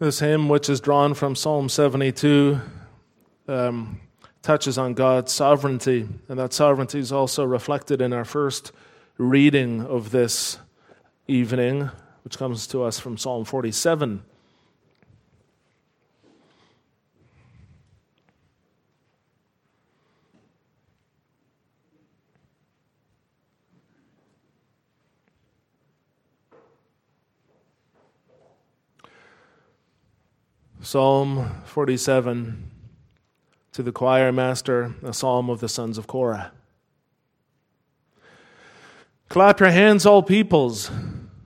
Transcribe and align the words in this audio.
This 0.00 0.18
hymn, 0.18 0.48
which 0.48 0.68
is 0.68 0.80
drawn 0.80 1.14
from 1.14 1.36
Psalm 1.36 1.68
72, 1.68 2.60
um, 3.46 4.00
touches 4.42 4.76
on 4.76 4.94
God's 4.94 5.32
sovereignty, 5.32 6.08
and 6.28 6.36
that 6.36 6.52
sovereignty 6.52 6.98
is 6.98 7.12
also 7.12 7.44
reflected 7.44 8.02
in 8.02 8.12
our 8.12 8.24
first 8.24 8.72
reading 9.18 9.82
of 9.82 10.10
this 10.10 10.58
evening, 11.28 11.90
which 12.24 12.36
comes 12.36 12.66
to 12.66 12.82
us 12.82 12.98
from 12.98 13.16
Psalm 13.16 13.44
47. 13.44 14.24
Psalm 30.84 31.62
47 31.64 32.70
to 33.72 33.82
the 33.82 33.90
choir 33.90 34.30
master, 34.30 34.94
a 35.02 35.14
psalm 35.14 35.48
of 35.48 35.60
the 35.60 35.68
sons 35.68 35.96
of 35.96 36.06
Korah. 36.06 36.52
Clap 39.30 39.60
your 39.60 39.70
hands, 39.70 40.04
all 40.04 40.22
peoples. 40.22 40.90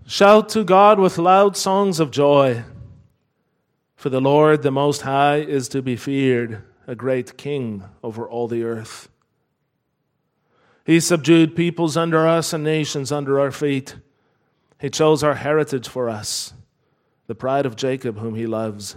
Shout 0.09 0.49
to 0.51 0.65
God 0.65 0.99
with 0.99 1.19
loud 1.19 1.57
songs 1.57 2.01
of 2.01 2.11
joy. 2.11 2.65
For 3.95 4.11
the 4.11 4.21
Lord, 4.21 4.63
the 4.63 4.73
Most 4.73 5.03
High, 5.03 5.37
is 5.37 5.69
to 5.69 5.83
be 5.83 5.95
feared, 5.95 6.65
a 6.89 6.97
great 6.97 7.39
king 7.39 7.85
over 8.03 8.29
all 8.29 8.49
the 8.49 8.65
earth. 8.65 9.09
He 10.85 10.99
subdued 10.99 11.55
peoples 11.55 11.97
under 11.97 12.27
us 12.27 12.53
and 12.53 12.65
nations 12.65 13.13
under 13.13 13.39
our 13.39 13.53
feet. 13.53 13.95
He 14.81 14.91
chose 14.91 15.23
our 15.23 15.35
heritage 15.35 15.87
for 15.87 16.09
us, 16.09 16.55
the 17.29 17.37
pride 17.37 17.67
of 17.67 17.77
Jacob, 17.77 18.19
whom 18.19 18.35
he 18.35 18.45
loves. 18.49 18.97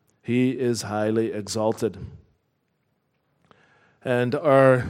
He 0.21 0.51
is 0.51 0.83
highly 0.83 1.31
exalted. 1.31 1.97
And 4.03 4.35
our 4.35 4.87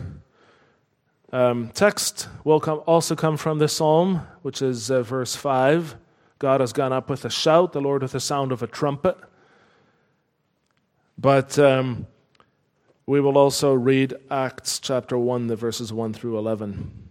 um, 1.31 1.69
text 1.73 2.27
will 2.43 2.59
come, 2.59 2.81
also 2.85 3.15
come 3.15 3.37
from 3.37 3.59
this 3.59 3.73
psalm, 3.73 4.27
which 4.41 4.61
is 4.61 4.91
uh, 4.91 5.03
verse 5.03 5.35
5. 5.35 5.95
God 6.39 6.59
has 6.59 6.73
gone 6.73 6.91
up 6.91 7.09
with 7.09 7.23
a 7.23 7.29
shout, 7.29 7.71
the 7.71 7.81
Lord 7.81 8.01
with 8.01 8.11
the 8.11 8.19
sound 8.19 8.51
of 8.51 8.63
a 8.63 8.67
trumpet. 8.67 9.17
But 11.17 11.57
um, 11.59 12.07
we 13.05 13.21
will 13.21 13.37
also 13.37 13.73
read 13.73 14.15
Acts 14.29 14.79
chapter 14.79 15.17
1, 15.17 15.47
the 15.47 15.55
verses 15.55 15.93
1 15.93 16.13
through 16.13 16.37
11. 16.37 17.10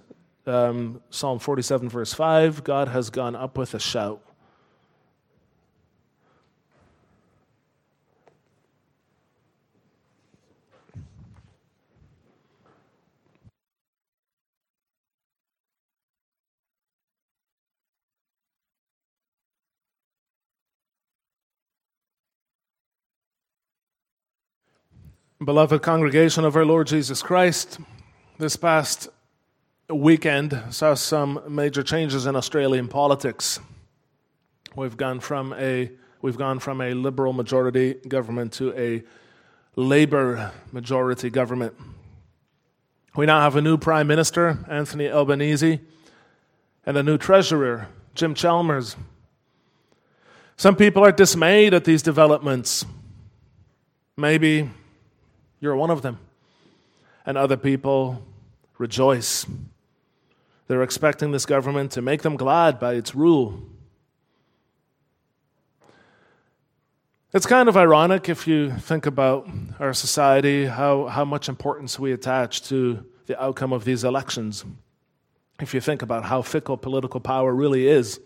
um, 0.45 1.01
Psalm 1.09 1.39
47, 1.39 1.89
verse 1.89 2.13
5 2.13 2.63
God 2.63 2.87
has 2.87 3.09
gone 3.09 3.35
up 3.35 3.57
with 3.57 3.73
a 3.73 3.79
shout. 3.79 4.21
Beloved 25.43 25.81
congregation 25.81 26.45
of 26.45 26.55
our 26.55 26.63
Lord 26.63 26.85
Jesus 26.85 27.23
Christ, 27.23 27.79
this 28.37 28.55
past 28.55 29.09
weekend 29.93 30.61
saw 30.69 30.93
some 30.93 31.41
major 31.47 31.83
changes 31.83 32.25
in 32.25 32.35
Australian 32.35 32.87
politics. 32.87 33.59
We've 34.75 34.95
gone 34.95 35.19
from 35.19 35.53
a 35.53 35.91
we've 36.21 36.37
gone 36.37 36.59
from 36.59 36.81
a 36.81 36.93
liberal 36.93 37.33
majority 37.33 37.95
government 38.07 38.53
to 38.53 38.73
a 38.77 39.03
Labour 39.75 40.51
majority 40.71 41.29
government. 41.29 41.73
We 43.15 43.25
now 43.25 43.41
have 43.41 43.55
a 43.55 43.61
new 43.61 43.77
Prime 43.77 44.07
Minister, 44.07 44.59
Anthony 44.69 45.09
Albanese, 45.09 45.79
and 46.85 46.97
a 46.97 47.03
new 47.03 47.17
Treasurer, 47.17 47.87
Jim 48.15 48.33
Chalmers. 48.33 48.95
Some 50.55 50.75
people 50.75 51.03
are 51.03 51.11
dismayed 51.11 51.73
at 51.73 51.85
these 51.85 52.01
developments. 52.01 52.85
Maybe 54.15 54.69
you're 55.59 55.75
one 55.75 55.89
of 55.89 56.01
them. 56.01 56.19
And 57.25 57.37
other 57.37 57.57
people 57.57 58.23
rejoice. 58.77 59.45
They're 60.71 60.83
expecting 60.83 61.33
this 61.33 61.45
government 61.45 61.91
to 61.91 62.01
make 62.01 62.21
them 62.21 62.37
glad 62.37 62.79
by 62.79 62.93
its 62.93 63.13
rule. 63.13 63.61
It's 67.33 67.45
kind 67.45 67.67
of 67.67 67.75
ironic 67.75 68.29
if 68.29 68.47
you 68.47 68.71
think 68.71 69.05
about 69.05 69.49
our 69.81 69.93
society, 69.93 70.67
how, 70.67 71.07
how 71.07 71.25
much 71.25 71.49
importance 71.49 71.99
we 71.99 72.13
attach 72.13 72.69
to 72.69 73.05
the 73.25 73.37
outcome 73.43 73.73
of 73.73 73.83
these 73.83 74.05
elections. 74.05 74.63
If 75.59 75.73
you 75.73 75.81
think 75.81 76.01
about 76.03 76.23
how 76.23 76.41
fickle 76.41 76.77
political 76.77 77.19
power 77.19 77.53
really 77.53 77.89
is. 77.89 78.21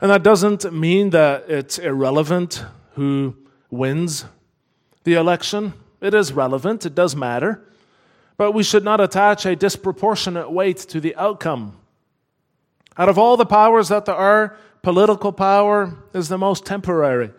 And 0.00 0.10
that 0.10 0.22
doesn't 0.22 0.72
mean 0.72 1.10
that 1.10 1.44
it's 1.46 1.78
irrelevant 1.78 2.64
who 2.94 3.36
wins 3.70 4.24
the 5.04 5.12
election. 5.12 5.74
It 6.00 6.14
is 6.14 6.32
relevant, 6.32 6.86
it 6.86 6.94
does 6.94 7.14
matter, 7.14 7.62
but 8.36 8.52
we 8.52 8.62
should 8.62 8.84
not 8.84 9.00
attach 9.00 9.46
a 9.46 9.56
disproportionate 9.56 10.50
weight 10.50 10.78
to 10.78 11.00
the 11.00 11.14
outcome. 11.16 11.78
Out 12.96 13.08
of 13.08 13.18
all 13.18 13.36
the 13.36 13.46
powers 13.46 13.88
that 13.88 14.04
there 14.04 14.14
are, 14.14 14.56
political 14.82 15.32
power 15.32 15.96
is 16.12 16.28
the 16.28 16.38
most 16.38 16.66
temporary. 16.66 17.30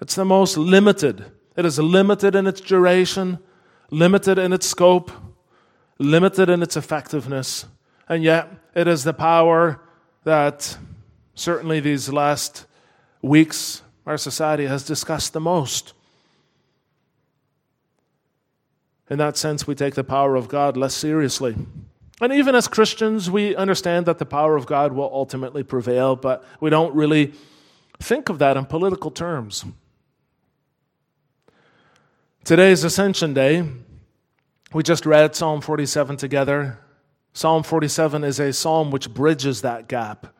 It's 0.00 0.14
the 0.14 0.24
most 0.24 0.56
limited. 0.56 1.24
It 1.56 1.64
is 1.64 1.78
limited 1.78 2.34
in 2.34 2.46
its 2.46 2.60
duration, 2.60 3.38
limited 3.90 4.38
in 4.38 4.52
its 4.52 4.66
scope, 4.66 5.10
limited 5.98 6.48
in 6.48 6.62
its 6.62 6.76
effectiveness. 6.76 7.66
And 8.08 8.22
yet, 8.22 8.50
it 8.74 8.88
is 8.88 9.04
the 9.04 9.12
power 9.12 9.80
that 10.24 10.76
certainly 11.34 11.80
these 11.80 12.12
last 12.12 12.66
weeks 13.20 13.82
our 14.06 14.18
society 14.18 14.66
has 14.66 14.84
discussed 14.84 15.32
the 15.32 15.40
most. 15.40 15.94
In 19.12 19.18
that 19.18 19.36
sense, 19.36 19.66
we 19.66 19.74
take 19.74 19.94
the 19.94 20.04
power 20.04 20.36
of 20.36 20.48
God 20.48 20.74
less 20.74 20.94
seriously. 20.94 21.54
And 22.22 22.32
even 22.32 22.54
as 22.54 22.66
Christians, 22.66 23.30
we 23.30 23.54
understand 23.54 24.06
that 24.06 24.16
the 24.16 24.24
power 24.24 24.56
of 24.56 24.64
God 24.64 24.94
will 24.94 25.10
ultimately 25.12 25.62
prevail, 25.62 26.16
but 26.16 26.42
we 26.60 26.70
don't 26.70 26.94
really 26.94 27.34
think 28.00 28.30
of 28.30 28.38
that 28.38 28.56
in 28.56 28.64
political 28.64 29.10
terms. 29.10 29.66
Today 32.42 32.72
is 32.72 32.84
Ascension 32.84 33.34
Day. 33.34 33.68
We 34.72 34.82
just 34.82 35.04
read 35.04 35.36
Psalm 35.36 35.60
47 35.60 36.16
together. 36.16 36.78
Psalm 37.34 37.64
47 37.64 38.24
is 38.24 38.40
a 38.40 38.50
psalm 38.50 38.90
which 38.90 39.12
bridges 39.12 39.60
that 39.60 39.88
gap. 39.88 40.34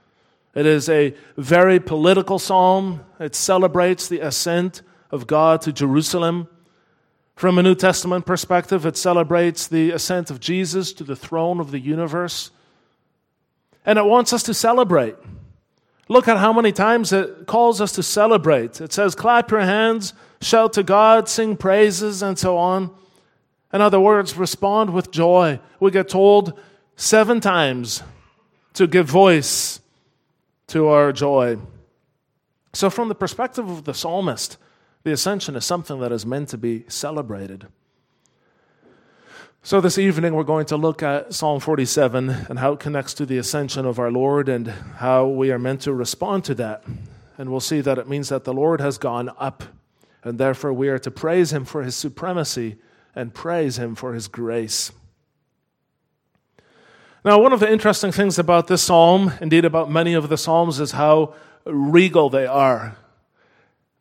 It 0.55 0.65
is 0.65 0.89
a 0.89 1.15
very 1.37 1.79
political 1.79 2.39
psalm. 2.39 3.05
It 3.21 3.35
celebrates 3.35 4.09
the 4.09 4.21
ascent 4.21 4.81
of 5.11 5.27
God 5.27 5.61
to 5.61 5.75
Jerusalem. 5.75 6.49
From 7.35 7.59
a 7.59 7.63
New 7.63 7.75
Testament 7.75 8.27
perspective, 8.27 8.87
it 8.87 8.97
celebrates 8.97 9.67
the 9.67 9.91
ascent 9.91 10.31
of 10.31 10.41
Jesus 10.41 10.93
to 10.95 11.05
the 11.05 11.17
throne 11.17 11.61
of 11.61 11.71
the 11.71 11.81
universe. 11.81 12.51
And 13.85 13.99
it 13.99 14.05
wants 14.05 14.33
us 14.33 14.43
to 14.45 14.55
celebrate. 14.55 15.17
Look 16.09 16.29
at 16.29 16.39
how 16.39 16.53
many 16.53 16.73
times 16.73 17.13
it 17.13 17.47
calls 17.47 17.81
us 17.81 17.93
to 17.93 18.03
celebrate. 18.03 18.81
It 18.81 18.93
says, 18.93 19.15
clap 19.15 19.51
your 19.51 19.61
hands, 19.61 20.15
shout 20.41 20.75
to 20.75 20.83
God, 20.83 21.29
sing 21.29 21.57
praises, 21.57 22.23
and 22.23 22.39
so 22.39 22.59
on. 22.59 22.95
In 23.73 23.81
other 23.81 23.99
words, 24.01 24.37
respond 24.37 24.91
with 24.91 25.11
joy. 25.11 25.59
We 25.81 25.91
get 25.91 26.09
told 26.09 26.61
seven 26.97 27.41
times 27.41 28.03
to 28.75 28.87
give 28.87 29.07
voice 29.07 29.81
to 30.69 30.89
our 30.89 31.13
joy. 31.13 31.59
So, 32.75 32.91
from 32.91 33.09
the 33.09 33.15
perspective 33.15 33.69
of 33.69 33.85
the 33.85 33.95
psalmist, 33.95 34.57
the 35.05 35.13
ascension 35.13 35.57
is 35.57 35.65
something 35.65 36.01
that 36.01 36.13
is 36.13 36.25
meant 36.25 36.49
to 36.51 36.59
be 36.59 36.85
celebrated. 36.89 37.67
So, 39.65 39.81
this 39.81 39.97
evening 39.97 40.35
we're 40.35 40.43
going 40.43 40.67
to 40.67 40.77
look 40.77 41.03
at 41.03 41.35
Psalm 41.35 41.61
47 41.61 42.29
and 42.29 42.59
how 42.59 42.73
it 42.73 42.81
connects 42.81 43.15
to 43.15 43.27
the 43.27 43.39
ascension 43.39 43.87
of 43.87 43.99
our 43.99 44.11
Lord 44.11 44.49
and 44.49 44.69
how 44.69 45.27
we 45.27 45.53
are 45.53 45.59
meant 45.59 45.83
to 45.83 45.93
respond 45.93 46.45
to 46.45 46.55
that. 46.57 46.85
And 47.39 47.51
we'll 47.51 47.61
see 47.61 47.81
that 47.81 47.99
it 47.99 48.09
means 48.09 48.29
that 48.29 48.45
the 48.45 48.53
Lord 48.53 48.81
has 48.81 48.99
gone 48.99 49.31
up, 49.39 49.63
and 50.25 50.39
therefore 50.39 50.73
we 50.73 50.89
are 50.89 50.99
to 50.99 51.11
praise 51.11 51.53
Him 51.53 51.65
for 51.65 51.85
His 51.85 51.95
supremacy 51.95 52.77
and 53.15 53.33
praise 53.33 53.79
Him 53.79 53.95
for 53.95 54.15
His 54.15 54.27
grace. 54.27 54.91
Now, 57.25 57.41
one 57.41 57.53
of 57.53 57.61
the 57.61 57.71
interesting 57.71 58.11
things 58.11 58.41
about 58.41 58.67
this 58.67 58.83
psalm, 58.83 59.33
indeed 59.41 59.65
about 59.65 59.89
many 59.89 60.15
of 60.15 60.29
the 60.29 60.37
psalms, 60.37 60.81
is 60.81 60.91
how 60.91 61.35
regal 61.65 62.29
they 62.31 62.47
are. 62.47 62.97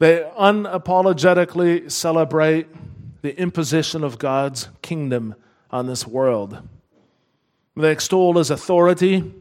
They 0.02 0.28
unapologetically 0.36 1.92
celebrate 1.92 2.66
the 3.22 3.40
imposition 3.40 4.04
of 4.04 4.18
God's 4.18 4.68
kingdom 4.82 5.36
on 5.70 5.86
this 5.86 6.08
world. 6.08 6.68
They 7.76 7.92
extol 7.92 8.36
his 8.40 8.50
authority. 8.50 9.32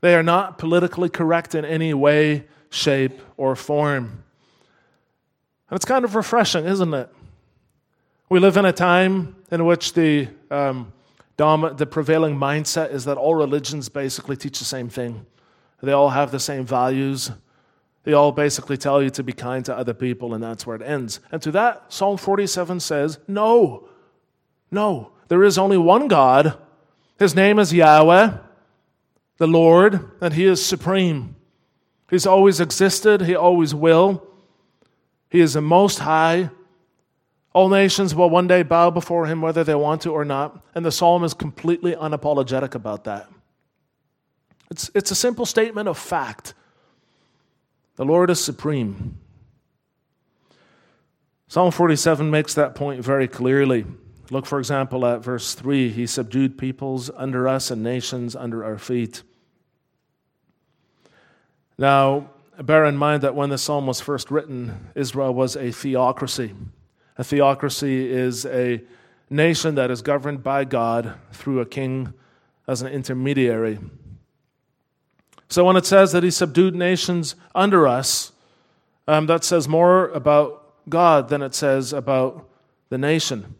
They 0.00 0.14
are 0.14 0.22
not 0.22 0.58
politically 0.58 1.08
correct 1.08 1.56
in 1.56 1.64
any 1.64 1.92
way, 1.92 2.44
shape, 2.70 3.20
or 3.36 3.56
form. 3.56 4.22
And 5.68 5.76
it's 5.76 5.84
kind 5.84 6.04
of 6.04 6.14
refreshing, 6.14 6.66
isn't 6.66 6.94
it? 6.94 7.08
We 8.28 8.38
live 8.38 8.56
in 8.56 8.66
a 8.66 8.72
time 8.72 9.34
in 9.50 9.64
which 9.64 9.94
the, 9.94 10.28
um, 10.52 10.92
dom- 11.36 11.76
the 11.76 11.86
prevailing 11.86 12.36
mindset 12.36 12.92
is 12.92 13.06
that 13.06 13.16
all 13.16 13.34
religions 13.34 13.88
basically 13.88 14.36
teach 14.36 14.60
the 14.60 14.64
same 14.64 14.88
thing. 14.88 15.26
They 15.82 15.90
all 15.90 16.10
have 16.10 16.30
the 16.30 16.38
same 16.38 16.64
values, 16.64 17.32
they 18.04 18.12
all 18.12 18.32
basically 18.32 18.76
tell 18.76 19.02
you 19.02 19.10
to 19.10 19.22
be 19.22 19.32
kind 19.32 19.64
to 19.64 19.76
other 19.76 19.94
people, 19.94 20.34
and 20.34 20.44
that's 20.44 20.66
where 20.66 20.76
it 20.76 20.82
ends. 20.82 21.20
And 21.32 21.40
to 21.42 21.50
that, 21.52 21.92
Psalm 21.92 22.18
47 22.18 22.80
says, 22.80 23.18
No, 23.26 23.88
no, 24.70 25.12
there 25.28 25.42
is 25.42 25.58
only 25.58 25.78
one 25.78 26.06
God. 26.08 26.58
His 27.18 27.34
name 27.34 27.58
is 27.58 27.72
Yahweh, 27.72 28.36
the 29.38 29.46
Lord, 29.46 30.10
and 30.20 30.34
He 30.34 30.44
is 30.44 30.64
supreme. 30.64 31.34
He's 32.10 32.26
always 32.26 32.60
existed, 32.60 33.22
He 33.22 33.34
always 33.34 33.74
will. 33.74 34.26
He 35.30 35.40
is 35.40 35.54
the 35.54 35.62
Most 35.62 36.00
High. 36.00 36.50
All 37.54 37.68
nations 37.68 38.14
will 38.14 38.28
one 38.28 38.48
day 38.48 38.62
bow 38.62 38.90
before 38.90 39.26
Him, 39.26 39.40
whether 39.40 39.64
they 39.64 39.74
want 39.74 40.02
to 40.02 40.10
or 40.10 40.24
not. 40.24 40.62
And 40.74 40.84
the 40.84 40.92
psalm 40.92 41.24
is 41.24 41.32
completely 41.32 41.94
unapologetic 41.94 42.74
about 42.74 43.04
that. 43.04 43.30
It's, 44.70 44.90
it's 44.94 45.10
a 45.10 45.14
simple 45.14 45.46
statement 45.46 45.88
of 45.88 45.96
fact. 45.96 46.52
The 47.96 48.04
Lord 48.04 48.30
is 48.30 48.42
supreme. 48.42 49.18
Psalm 51.46 51.70
47 51.70 52.30
makes 52.30 52.54
that 52.54 52.74
point 52.74 53.04
very 53.04 53.28
clearly. 53.28 53.84
Look, 54.30 54.46
for 54.46 54.58
example, 54.58 55.06
at 55.06 55.22
verse 55.22 55.54
3 55.54 55.90
He 55.90 56.06
subdued 56.06 56.58
peoples 56.58 57.10
under 57.14 57.46
us 57.46 57.70
and 57.70 57.82
nations 57.82 58.34
under 58.34 58.64
our 58.64 58.78
feet. 58.78 59.22
Now, 61.78 62.30
bear 62.60 62.84
in 62.84 62.96
mind 62.96 63.22
that 63.22 63.34
when 63.34 63.50
the 63.50 63.58
psalm 63.58 63.86
was 63.86 64.00
first 64.00 64.30
written, 64.30 64.90
Israel 64.94 65.34
was 65.34 65.56
a 65.56 65.70
theocracy. 65.70 66.52
A 67.18 67.24
theocracy 67.24 68.10
is 68.10 68.44
a 68.46 68.82
nation 69.30 69.74
that 69.76 69.90
is 69.90 70.02
governed 70.02 70.42
by 70.42 70.64
God 70.64 71.14
through 71.32 71.60
a 71.60 71.66
king 71.66 72.12
as 72.66 72.82
an 72.82 72.88
intermediary. 72.88 73.78
So 75.48 75.64
when 75.64 75.76
it 75.76 75.86
says 75.86 76.12
that 76.12 76.22
he 76.22 76.30
subdued 76.30 76.74
nations 76.74 77.34
under 77.54 77.86
us, 77.86 78.32
um, 79.06 79.26
that 79.26 79.44
says 79.44 79.68
more 79.68 80.08
about 80.08 80.64
God 80.88 81.28
than 81.28 81.42
it 81.42 81.54
says 81.54 81.92
about 81.92 82.48
the 82.88 82.98
nation. 82.98 83.54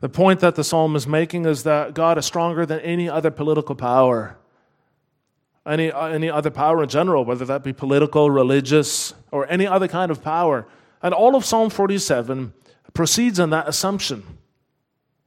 The 0.00 0.08
point 0.08 0.40
that 0.40 0.54
the 0.54 0.64
psalm 0.64 0.96
is 0.96 1.06
making 1.06 1.44
is 1.44 1.62
that 1.64 1.94
God 1.94 2.18
is 2.18 2.24
stronger 2.24 2.64
than 2.64 2.80
any 2.80 3.08
other 3.08 3.30
political 3.30 3.74
power, 3.74 4.36
any, 5.66 5.92
any 5.92 6.30
other 6.30 6.50
power 6.50 6.82
in 6.82 6.88
general, 6.88 7.24
whether 7.24 7.44
that 7.44 7.62
be 7.62 7.72
political, 7.72 8.30
religious, 8.30 9.12
or 9.30 9.46
any 9.48 9.66
other 9.66 9.88
kind 9.88 10.10
of 10.10 10.22
power. 10.22 10.66
And 11.02 11.12
all 11.12 11.36
of 11.36 11.44
Psalm 11.44 11.70
47 11.70 12.52
proceeds 12.94 13.38
on 13.38 13.50
that 13.50 13.68
assumption. 13.68 14.38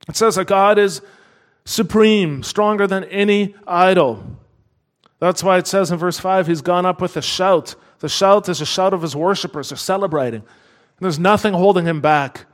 It 0.10 0.16
says 0.16 0.36
that 0.36 0.46
God 0.46 0.78
is 0.78 1.02
supreme, 1.66 2.44
stronger 2.44 2.88
than 2.88 3.04
any 3.06 3.56
idol. 3.68 4.24
That's 5.24 5.42
why 5.42 5.58
it 5.58 5.68
says 5.68 5.90
in 5.90 5.98
verse 5.98 6.20
5 6.20 6.48
he's 6.48 6.60
gone 6.60 6.86
up 6.86 7.00
with 7.00 7.16
a 7.16 7.22
shout. 7.22 7.76
The 8.00 8.10
shout 8.10 8.50
is 8.50 8.60
a 8.60 8.66
shout 8.66 8.94
of 8.94 9.02
his 9.02 9.16
worshippers. 9.16 9.70
They're 9.70 9.78
celebrating. 9.78 10.42
And 10.42 11.00
there's 11.00 11.18
nothing 11.18 11.54
holding 11.54 11.86
him 11.86 12.02
back. 12.02 12.46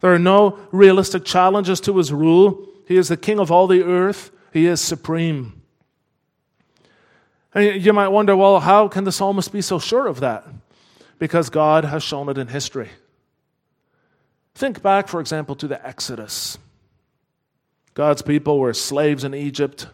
There 0.00 0.12
are 0.12 0.18
no 0.18 0.58
realistic 0.72 1.24
challenges 1.24 1.80
to 1.82 1.96
his 1.96 2.12
rule. 2.12 2.66
He 2.88 2.96
is 2.96 3.06
the 3.06 3.16
king 3.16 3.38
of 3.38 3.52
all 3.52 3.68
the 3.68 3.84
earth, 3.84 4.32
he 4.52 4.66
is 4.66 4.80
supreme. 4.80 5.62
And 7.54 7.80
you 7.80 7.92
might 7.92 8.08
wonder, 8.08 8.36
well, 8.36 8.58
how 8.58 8.88
can 8.88 9.04
the 9.04 9.12
psalmist 9.12 9.52
be 9.52 9.62
so 9.62 9.78
sure 9.78 10.08
of 10.08 10.18
that? 10.18 10.48
Because 11.20 11.48
God 11.48 11.84
has 11.84 12.02
shown 12.02 12.28
it 12.28 12.38
in 12.38 12.48
history. 12.48 12.88
Think 14.56 14.82
back, 14.82 15.06
for 15.06 15.20
example, 15.20 15.54
to 15.54 15.68
the 15.68 15.86
Exodus. 15.86 16.58
God's 17.94 18.22
people 18.22 18.58
were 18.58 18.74
slaves 18.74 19.22
in 19.22 19.32
Egypt 19.32 19.86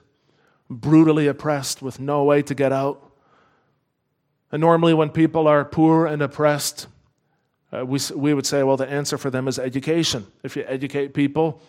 brutally 0.80 1.26
oppressed 1.26 1.82
with 1.82 2.00
no 2.00 2.24
way 2.24 2.42
to 2.42 2.54
get 2.54 2.72
out. 2.72 3.10
And 4.50 4.60
normally, 4.60 4.94
when 4.94 5.10
people 5.10 5.48
are 5.48 5.64
poor 5.64 6.06
and 6.06 6.20
oppressed, 6.20 6.86
uh, 7.72 7.86
we, 7.86 7.98
we 8.14 8.34
would 8.34 8.46
say, 8.46 8.62
well, 8.62 8.76
the 8.76 8.88
answer 8.88 9.16
for 9.16 9.30
them 9.30 9.48
is 9.48 9.58
education. 9.58 10.26
If 10.42 10.56
you 10.56 10.64
educate 10.66 11.14
people, 11.14 11.62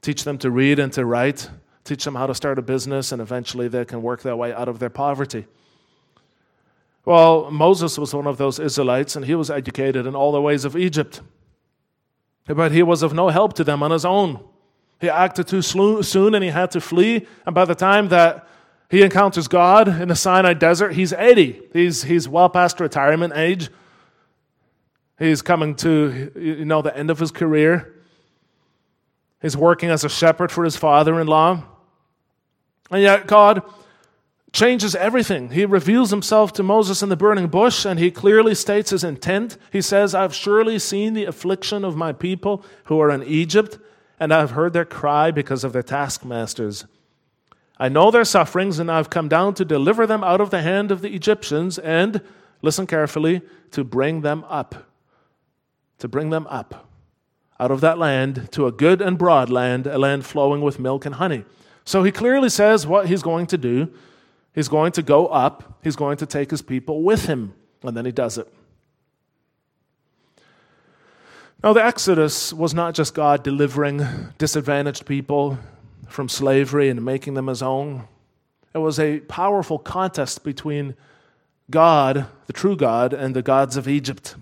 teach 0.00 0.24
them 0.24 0.38
to 0.38 0.50
read 0.50 0.78
and 0.78 0.92
to 0.94 1.04
write, 1.04 1.50
teach 1.84 2.04
them 2.04 2.14
how 2.14 2.26
to 2.26 2.34
start 2.34 2.58
a 2.58 2.62
business, 2.62 3.12
and 3.12 3.20
eventually 3.20 3.68
they 3.68 3.84
can 3.84 4.02
work 4.02 4.22
their 4.22 4.36
way 4.36 4.52
out 4.52 4.68
of 4.68 4.78
their 4.78 4.90
poverty. 4.90 5.46
Well, 7.04 7.50
Moses 7.50 7.98
was 7.98 8.14
one 8.14 8.26
of 8.26 8.38
those 8.38 8.58
Israelites, 8.58 9.14
and 9.14 9.26
he 9.26 9.34
was 9.34 9.50
educated 9.50 10.06
in 10.06 10.16
all 10.16 10.32
the 10.32 10.40
ways 10.40 10.64
of 10.64 10.76
Egypt. 10.76 11.20
But 12.46 12.72
he 12.72 12.82
was 12.82 13.02
of 13.02 13.12
no 13.12 13.28
help 13.28 13.52
to 13.54 13.64
them 13.64 13.82
on 13.82 13.90
his 13.90 14.04
own. 14.04 14.40
He 15.00 15.08
acted 15.08 15.46
too 15.46 15.62
soon 15.62 16.34
and 16.34 16.42
he 16.42 16.50
had 16.50 16.70
to 16.72 16.80
flee. 16.80 17.26
And 17.44 17.54
by 17.54 17.64
the 17.64 17.74
time 17.74 18.08
that 18.08 18.48
he 18.88 19.02
encounters 19.02 19.48
God 19.48 19.88
in 19.88 20.08
the 20.08 20.16
Sinai 20.16 20.54
desert, 20.54 20.92
he's 20.92 21.12
80. 21.12 21.60
He's, 21.72 22.04
he's 22.04 22.28
well 22.28 22.48
past 22.48 22.80
retirement 22.80 23.34
age. 23.36 23.68
He's 25.18 25.42
coming 25.42 25.74
to, 25.76 26.30
you 26.36 26.64
know, 26.64 26.82
the 26.82 26.96
end 26.96 27.10
of 27.10 27.18
his 27.18 27.30
career. 27.30 27.94
He's 29.40 29.56
working 29.56 29.90
as 29.90 30.04
a 30.04 30.08
shepherd 30.08 30.52
for 30.52 30.64
his 30.64 30.76
father 30.76 31.20
in 31.20 31.26
law. 31.26 31.62
And 32.90 33.02
yet, 33.02 33.26
God 33.26 33.62
changes 34.52 34.94
everything. 34.94 35.50
He 35.50 35.66
reveals 35.66 36.10
himself 36.10 36.52
to 36.54 36.62
Moses 36.62 37.02
in 37.02 37.08
the 37.08 37.16
burning 37.16 37.48
bush, 37.48 37.84
and 37.84 37.98
he 37.98 38.10
clearly 38.10 38.54
states 38.54 38.90
his 38.90 39.04
intent. 39.04 39.58
He 39.70 39.82
says, 39.82 40.14
I've 40.14 40.34
surely 40.34 40.78
seen 40.78 41.14
the 41.14 41.24
affliction 41.24 41.84
of 41.84 41.96
my 41.96 42.12
people 42.12 42.64
who 42.84 43.00
are 43.00 43.10
in 43.10 43.22
Egypt, 43.22 43.78
and 44.18 44.32
I've 44.32 44.52
heard 44.52 44.72
their 44.72 44.84
cry 44.84 45.30
because 45.30 45.64
of 45.64 45.72
their 45.72 45.82
taskmasters. 45.82 46.86
I 47.78 47.88
know 47.88 48.10
their 48.10 48.24
sufferings, 48.24 48.78
and 48.78 48.90
I've 48.90 49.10
come 49.10 49.28
down 49.28 49.54
to 49.54 49.64
deliver 49.64 50.06
them 50.06 50.24
out 50.24 50.40
of 50.40 50.50
the 50.50 50.62
hand 50.62 50.90
of 50.90 51.02
the 51.02 51.14
Egyptians, 51.14 51.78
and, 51.78 52.20
listen 52.62 52.86
carefully, 52.86 53.42
to 53.72 53.84
bring 53.84 54.22
them 54.22 54.44
up. 54.48 54.86
To 55.98 56.08
bring 56.08 56.30
them 56.30 56.46
up 56.48 56.86
out 57.58 57.70
of 57.70 57.80
that 57.80 57.98
land 57.98 58.48
to 58.52 58.66
a 58.66 58.72
good 58.72 59.00
and 59.00 59.18
broad 59.18 59.50
land, 59.50 59.86
a 59.86 59.98
land 59.98 60.26
flowing 60.26 60.60
with 60.60 60.78
milk 60.78 61.06
and 61.06 61.14
honey. 61.14 61.44
So 61.84 62.02
he 62.02 62.12
clearly 62.12 62.48
says 62.48 62.86
what 62.86 63.08
he's 63.08 63.22
going 63.22 63.46
to 63.48 63.58
do. 63.58 63.92
He's 64.54 64.68
going 64.68 64.92
to 64.92 65.02
go 65.02 65.26
up, 65.26 65.78
he's 65.84 65.96
going 65.96 66.16
to 66.18 66.26
take 66.26 66.50
his 66.50 66.62
people 66.62 67.02
with 67.02 67.26
him, 67.26 67.54
and 67.82 67.96
then 67.96 68.06
he 68.06 68.12
does 68.12 68.38
it. 68.38 68.52
Now, 71.66 71.72
the 71.72 71.84
Exodus 71.84 72.52
was 72.52 72.74
not 72.74 72.94
just 72.94 73.12
God 73.12 73.42
delivering 73.42 74.06
disadvantaged 74.38 75.04
people 75.04 75.58
from 76.06 76.28
slavery 76.28 76.88
and 76.88 77.04
making 77.04 77.34
them 77.34 77.48
his 77.48 77.60
own. 77.60 78.06
It 78.72 78.78
was 78.78 79.00
a 79.00 79.18
powerful 79.18 79.80
contest 79.80 80.44
between 80.44 80.94
God, 81.68 82.26
the 82.46 82.52
true 82.52 82.76
God, 82.76 83.12
and 83.12 83.34
the 83.34 83.42
gods 83.42 83.76
of 83.76 83.88
Egypt. 83.88 84.36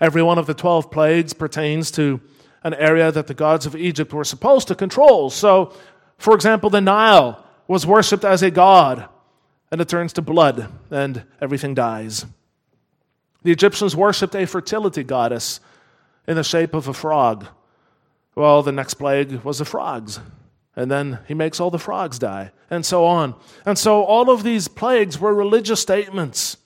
Every 0.00 0.22
one 0.22 0.38
of 0.38 0.46
the 0.46 0.54
12 0.54 0.90
plagues 0.90 1.34
pertains 1.34 1.90
to 1.90 2.22
an 2.64 2.72
area 2.72 3.12
that 3.12 3.26
the 3.26 3.34
gods 3.34 3.66
of 3.66 3.76
Egypt 3.76 4.14
were 4.14 4.24
supposed 4.24 4.68
to 4.68 4.74
control. 4.74 5.28
So, 5.28 5.74
for 6.16 6.34
example, 6.34 6.70
the 6.70 6.80
Nile 6.80 7.44
was 7.68 7.86
worshipped 7.86 8.24
as 8.24 8.42
a 8.42 8.50
god, 8.50 9.06
and 9.70 9.82
it 9.82 9.88
turns 9.90 10.14
to 10.14 10.22
blood, 10.22 10.66
and 10.90 11.24
everything 11.42 11.74
dies. 11.74 12.24
The 13.42 13.52
Egyptians 13.52 13.94
worshipped 13.94 14.34
a 14.34 14.46
fertility 14.46 15.04
goddess 15.04 15.60
in 16.30 16.36
the 16.36 16.44
shape 16.44 16.74
of 16.74 16.86
a 16.86 16.94
frog. 16.94 17.44
Well, 18.36 18.62
the 18.62 18.70
next 18.70 18.94
plague 18.94 19.42
was 19.42 19.58
the 19.58 19.64
frogs. 19.64 20.20
And 20.76 20.88
then 20.88 21.18
he 21.26 21.34
makes 21.34 21.58
all 21.58 21.72
the 21.72 21.78
frogs 21.78 22.20
die, 22.20 22.52
and 22.70 22.86
so 22.86 23.04
on. 23.04 23.34
And 23.66 23.76
so 23.76 24.04
all 24.04 24.30
of 24.30 24.44
these 24.44 24.68
plagues 24.68 25.18
were 25.18 25.34
religious 25.34 25.80
statements. 25.80 26.56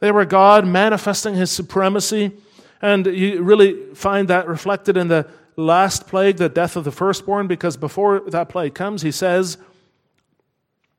They 0.00 0.12
were 0.12 0.26
God 0.26 0.66
manifesting 0.66 1.34
his 1.34 1.50
supremacy. 1.50 2.32
And 2.82 3.06
you 3.06 3.42
really 3.42 3.94
find 3.94 4.28
that 4.28 4.46
reflected 4.46 4.98
in 4.98 5.08
the 5.08 5.30
last 5.56 6.06
plague, 6.06 6.36
the 6.36 6.50
death 6.50 6.76
of 6.76 6.84
the 6.84 6.92
firstborn, 6.92 7.46
because 7.46 7.78
before 7.78 8.20
that 8.28 8.50
plague 8.50 8.74
comes, 8.74 9.00
he 9.00 9.12
says, 9.12 9.56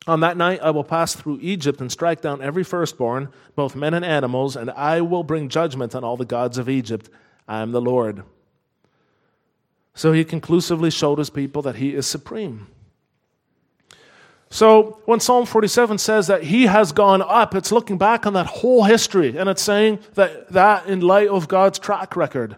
on 0.07 0.21
that 0.21 0.37
night 0.37 0.59
I 0.63 0.71
will 0.71 0.83
pass 0.83 1.15
through 1.15 1.37
Egypt 1.43 1.81
and 1.81 1.91
strike 1.91 2.21
down 2.21 2.41
every 2.41 2.63
firstborn, 2.63 3.29
both 3.55 3.75
men 3.75 3.93
and 3.93 4.03
animals, 4.03 4.55
and 4.55 4.71
I 4.71 5.01
will 5.01 5.23
bring 5.23 5.49
judgment 5.49 5.93
on 5.93 6.03
all 6.03 6.17
the 6.17 6.25
gods 6.25 6.57
of 6.57 6.67
Egypt. 6.67 7.11
I 7.47 7.61
am 7.61 7.71
the 7.71 7.81
Lord. 7.81 8.23
So 9.93 10.11
he 10.11 10.25
conclusively 10.25 10.91
showed 10.91 11.19
his 11.19 11.29
people 11.29 11.61
that 11.63 11.77
he 11.77 11.93
is 11.93 12.05
supreme. 12.05 12.67
So 14.49 14.99
when 15.05 15.19
Psalm 15.19 15.45
47 15.45 15.97
says 15.97 16.27
that 16.27 16.43
he 16.43 16.67
has 16.67 16.91
gone 16.91 17.21
up, 17.21 17.55
it's 17.55 17.71
looking 17.71 17.97
back 17.97 18.25
on 18.25 18.33
that 18.33 18.45
whole 18.45 18.83
history 18.83 19.37
and 19.37 19.49
it's 19.49 19.61
saying 19.61 19.99
that 20.13 20.49
that 20.51 20.87
in 20.87 21.01
light 21.01 21.27
of 21.27 21.47
God's 21.47 21.79
track 21.79 22.15
record. 22.15 22.57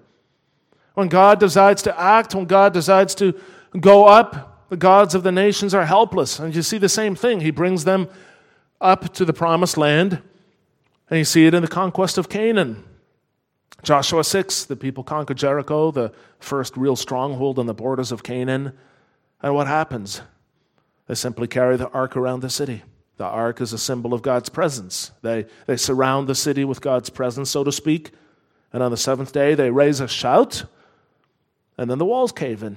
When 0.95 1.07
God 1.07 1.39
decides 1.39 1.83
to 1.83 1.99
act, 1.99 2.33
when 2.33 2.45
God 2.45 2.73
decides 2.73 3.13
to 3.15 3.39
go 3.79 4.05
up, 4.05 4.67
the 4.69 4.77
gods 4.77 5.15
of 5.15 5.23
the 5.23 5.31
nations 5.31 5.73
are 5.73 5.85
helpless. 5.85 6.39
And 6.39 6.55
you 6.55 6.61
see 6.61 6.77
the 6.77 6.89
same 6.89 7.15
thing. 7.15 7.41
He 7.41 7.51
brings 7.51 7.83
them 7.83 8.09
up 8.81 9.13
to 9.13 9.25
the 9.25 9.33
promised 9.33 9.77
land, 9.77 10.21
and 11.09 11.19
you 11.19 11.25
see 11.25 11.45
it 11.45 11.53
in 11.53 11.61
the 11.61 11.67
conquest 11.67 12.17
of 12.17 12.29
Canaan. 12.29 12.83
Joshua 13.87 14.21
6, 14.21 14.65
the 14.65 14.75
people 14.75 15.01
conquer 15.01 15.33
Jericho, 15.33 15.91
the 15.91 16.11
first 16.41 16.75
real 16.75 16.97
stronghold 16.97 17.57
on 17.57 17.67
the 17.67 17.73
borders 17.73 18.11
of 18.11 18.21
Canaan. 18.21 18.73
And 19.41 19.55
what 19.55 19.67
happens? 19.67 20.19
They 21.07 21.15
simply 21.15 21.47
carry 21.47 21.77
the 21.77 21.87
ark 21.91 22.17
around 22.17 22.41
the 22.41 22.49
city. 22.49 22.83
The 23.15 23.23
ark 23.23 23.61
is 23.61 23.71
a 23.71 23.77
symbol 23.77 24.13
of 24.13 24.21
God's 24.21 24.49
presence. 24.49 25.11
They, 25.21 25.45
they 25.67 25.77
surround 25.77 26.27
the 26.27 26.35
city 26.35 26.65
with 26.65 26.81
God's 26.81 27.09
presence, 27.09 27.49
so 27.49 27.63
to 27.63 27.71
speak. 27.71 28.11
And 28.73 28.83
on 28.83 28.91
the 28.91 28.97
seventh 28.97 29.31
day, 29.31 29.55
they 29.55 29.71
raise 29.71 30.01
a 30.01 30.07
shout, 30.09 30.65
and 31.77 31.89
then 31.89 31.97
the 31.97 32.03
walls 32.03 32.33
cave 32.33 32.63
in. 32.63 32.75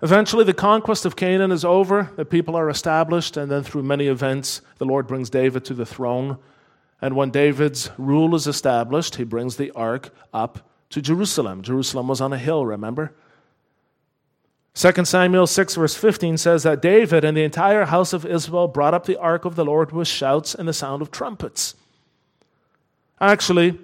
Eventually, 0.00 0.44
the 0.44 0.54
conquest 0.54 1.04
of 1.04 1.16
Canaan 1.16 1.50
is 1.50 1.64
over, 1.64 2.12
the 2.14 2.24
people 2.24 2.54
are 2.54 2.70
established, 2.70 3.36
and 3.36 3.50
then 3.50 3.64
through 3.64 3.82
many 3.82 4.06
events, 4.06 4.60
the 4.78 4.86
Lord 4.86 5.08
brings 5.08 5.28
David 5.28 5.64
to 5.64 5.74
the 5.74 5.84
throne. 5.84 6.38
And 7.00 7.14
when 7.14 7.30
David's 7.30 7.90
rule 7.98 8.34
is 8.34 8.46
established, 8.46 9.16
he 9.16 9.24
brings 9.24 9.56
the 9.56 9.70
ark 9.72 10.14
up 10.32 10.70
to 10.90 11.02
Jerusalem. 11.02 11.62
Jerusalem 11.62 12.08
was 12.08 12.20
on 12.20 12.32
a 12.32 12.38
hill, 12.38 12.64
remember? 12.64 13.14
2 14.74 15.04
Samuel 15.04 15.46
6, 15.46 15.74
verse 15.74 15.94
15 15.94 16.36
says 16.36 16.62
that 16.62 16.82
David 16.82 17.24
and 17.24 17.36
the 17.36 17.44
entire 17.44 17.86
house 17.86 18.12
of 18.12 18.26
Israel 18.26 18.68
brought 18.68 18.94
up 18.94 19.06
the 19.06 19.18
ark 19.18 19.44
of 19.44 19.56
the 19.56 19.64
Lord 19.64 19.92
with 19.92 20.08
shouts 20.08 20.54
and 20.54 20.68
the 20.68 20.72
sound 20.72 21.02
of 21.02 21.10
trumpets. 21.10 21.74
Actually, 23.20 23.78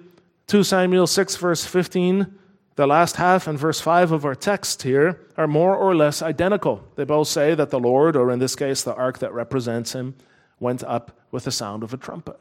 2 0.47 0.63
Samuel 0.63 1.07
6, 1.07 1.35
verse 1.37 1.65
15 1.65 2.39
the 2.75 2.87
last 2.87 3.17
half 3.17 3.45
and 3.47 3.59
verse 3.59 3.79
5 3.79 4.11
of 4.11 4.25
our 4.25 4.33
text 4.33 4.81
here 4.81 5.21
are 5.37 5.47
more 5.47 5.75
or 5.75 5.95
less 5.95 6.23
identical. 6.23 6.83
They 6.95 7.03
both 7.03 7.27
say 7.27 7.53
that 7.53 7.69
the 7.69 7.79
Lord, 7.79 8.15
or 8.15 8.31
in 8.31 8.39
this 8.39 8.55
case, 8.55 8.81
the 8.81 8.95
ark 8.95 9.19
that 9.19 9.31
represents 9.31 9.93
him, 9.93 10.15
went 10.59 10.83
up 10.83 11.19
with 11.29 11.43
the 11.43 11.51
sound 11.51 11.83
of 11.83 11.93
a 11.93 11.97
trumpet 11.97 12.39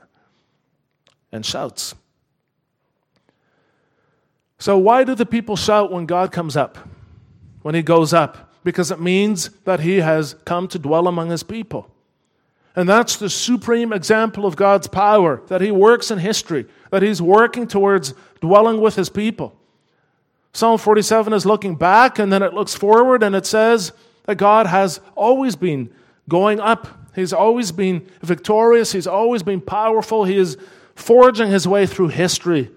and 1.33 1.45
shouts. 1.45 1.95
So, 4.59 4.79
why 4.79 5.03
do 5.03 5.15
the 5.17 5.27
people 5.27 5.57
shout 5.57 5.91
when 5.91 6.07
God 6.07 6.31
comes 6.31 6.57
up, 6.57 6.79
when 7.63 7.75
he 7.75 7.83
goes 7.83 8.13
up? 8.13 8.55
Because 8.63 8.93
it 8.93 9.01
means 9.01 9.51
that 9.65 9.81
he 9.81 9.97
has 9.97 10.37
come 10.45 10.69
to 10.69 10.79
dwell 10.79 11.09
among 11.09 11.31
his 11.31 11.43
people. 11.43 11.91
And 12.77 12.89
that's 12.89 13.17
the 13.17 13.29
supreme 13.29 13.93
example 13.93 14.47
of 14.47 14.57
God's 14.57 14.87
power, 14.87 15.43
that 15.49 15.61
he 15.61 15.71
works 15.71 16.11
in 16.11 16.19
history, 16.19 16.67
that 16.91 17.03
he's 17.03 17.21
working 17.21 17.67
towards 17.67 18.15
dwelling 18.41 18.81
with 18.81 18.95
his 18.95 19.11
people. 19.11 19.57
Psalm 20.55 20.79
47 20.79 21.33
is 21.33 21.47
looking 21.47 21.75
back 21.75 22.19
and 22.19 22.33
then 22.33 22.43
it 22.43 22.55
looks 22.55 22.75
forward 22.75 23.23
and 23.23 23.35
it 23.35 23.47
says 23.47 23.93
that 24.25 24.37
God 24.37 24.67
has 24.67 25.01
always 25.15 25.57
been 25.57 25.91
going 26.29 26.61
up. 26.61 26.89
He's 27.15 27.33
always 27.33 27.73
been 27.73 28.07
victorious. 28.23 28.93
He's 28.93 29.07
always 29.07 29.43
been 29.43 29.61
powerful. 29.61 30.25
He 30.25 30.37
is 30.37 30.57
forging 30.95 31.51
his 31.51 31.67
way 31.67 31.87
through 31.87 32.09
history, 32.09 32.71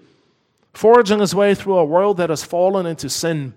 forging 0.72 1.20
his 1.20 1.34
way 1.34 1.54
through 1.54 1.78
a 1.78 1.84
world 1.84 2.16
that 2.16 2.30
has 2.30 2.44
fallen 2.44 2.86
into 2.86 3.08
sin. 3.08 3.54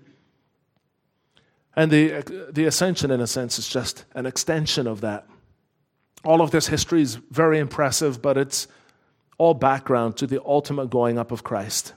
And 1.76 1.90
the, 1.90 2.48
the 2.52 2.66
ascension, 2.66 3.10
in 3.10 3.20
a 3.20 3.26
sense, 3.26 3.58
is 3.58 3.68
just 3.68 4.04
an 4.14 4.26
extension 4.26 4.86
of 4.86 5.00
that. 5.00 5.26
All 6.24 6.42
of 6.42 6.50
this 6.50 6.66
history 6.66 7.00
is 7.00 7.14
very 7.14 7.58
impressive, 7.58 8.20
but 8.20 8.36
it's 8.36 8.68
all 9.38 9.54
background 9.54 10.16
to 10.18 10.26
the 10.26 10.42
ultimate 10.44 10.90
going 10.90 11.18
up 11.18 11.32
of 11.32 11.42
Christ. 11.42 11.94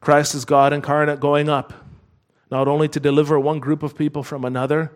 Christ 0.00 0.34
is 0.34 0.46
God 0.46 0.72
incarnate 0.72 1.20
going 1.20 1.50
up, 1.50 1.74
not 2.50 2.68
only 2.68 2.88
to 2.88 3.00
deliver 3.00 3.38
one 3.38 3.60
group 3.60 3.82
of 3.82 3.96
people 3.96 4.22
from 4.22 4.44
another, 4.44 4.92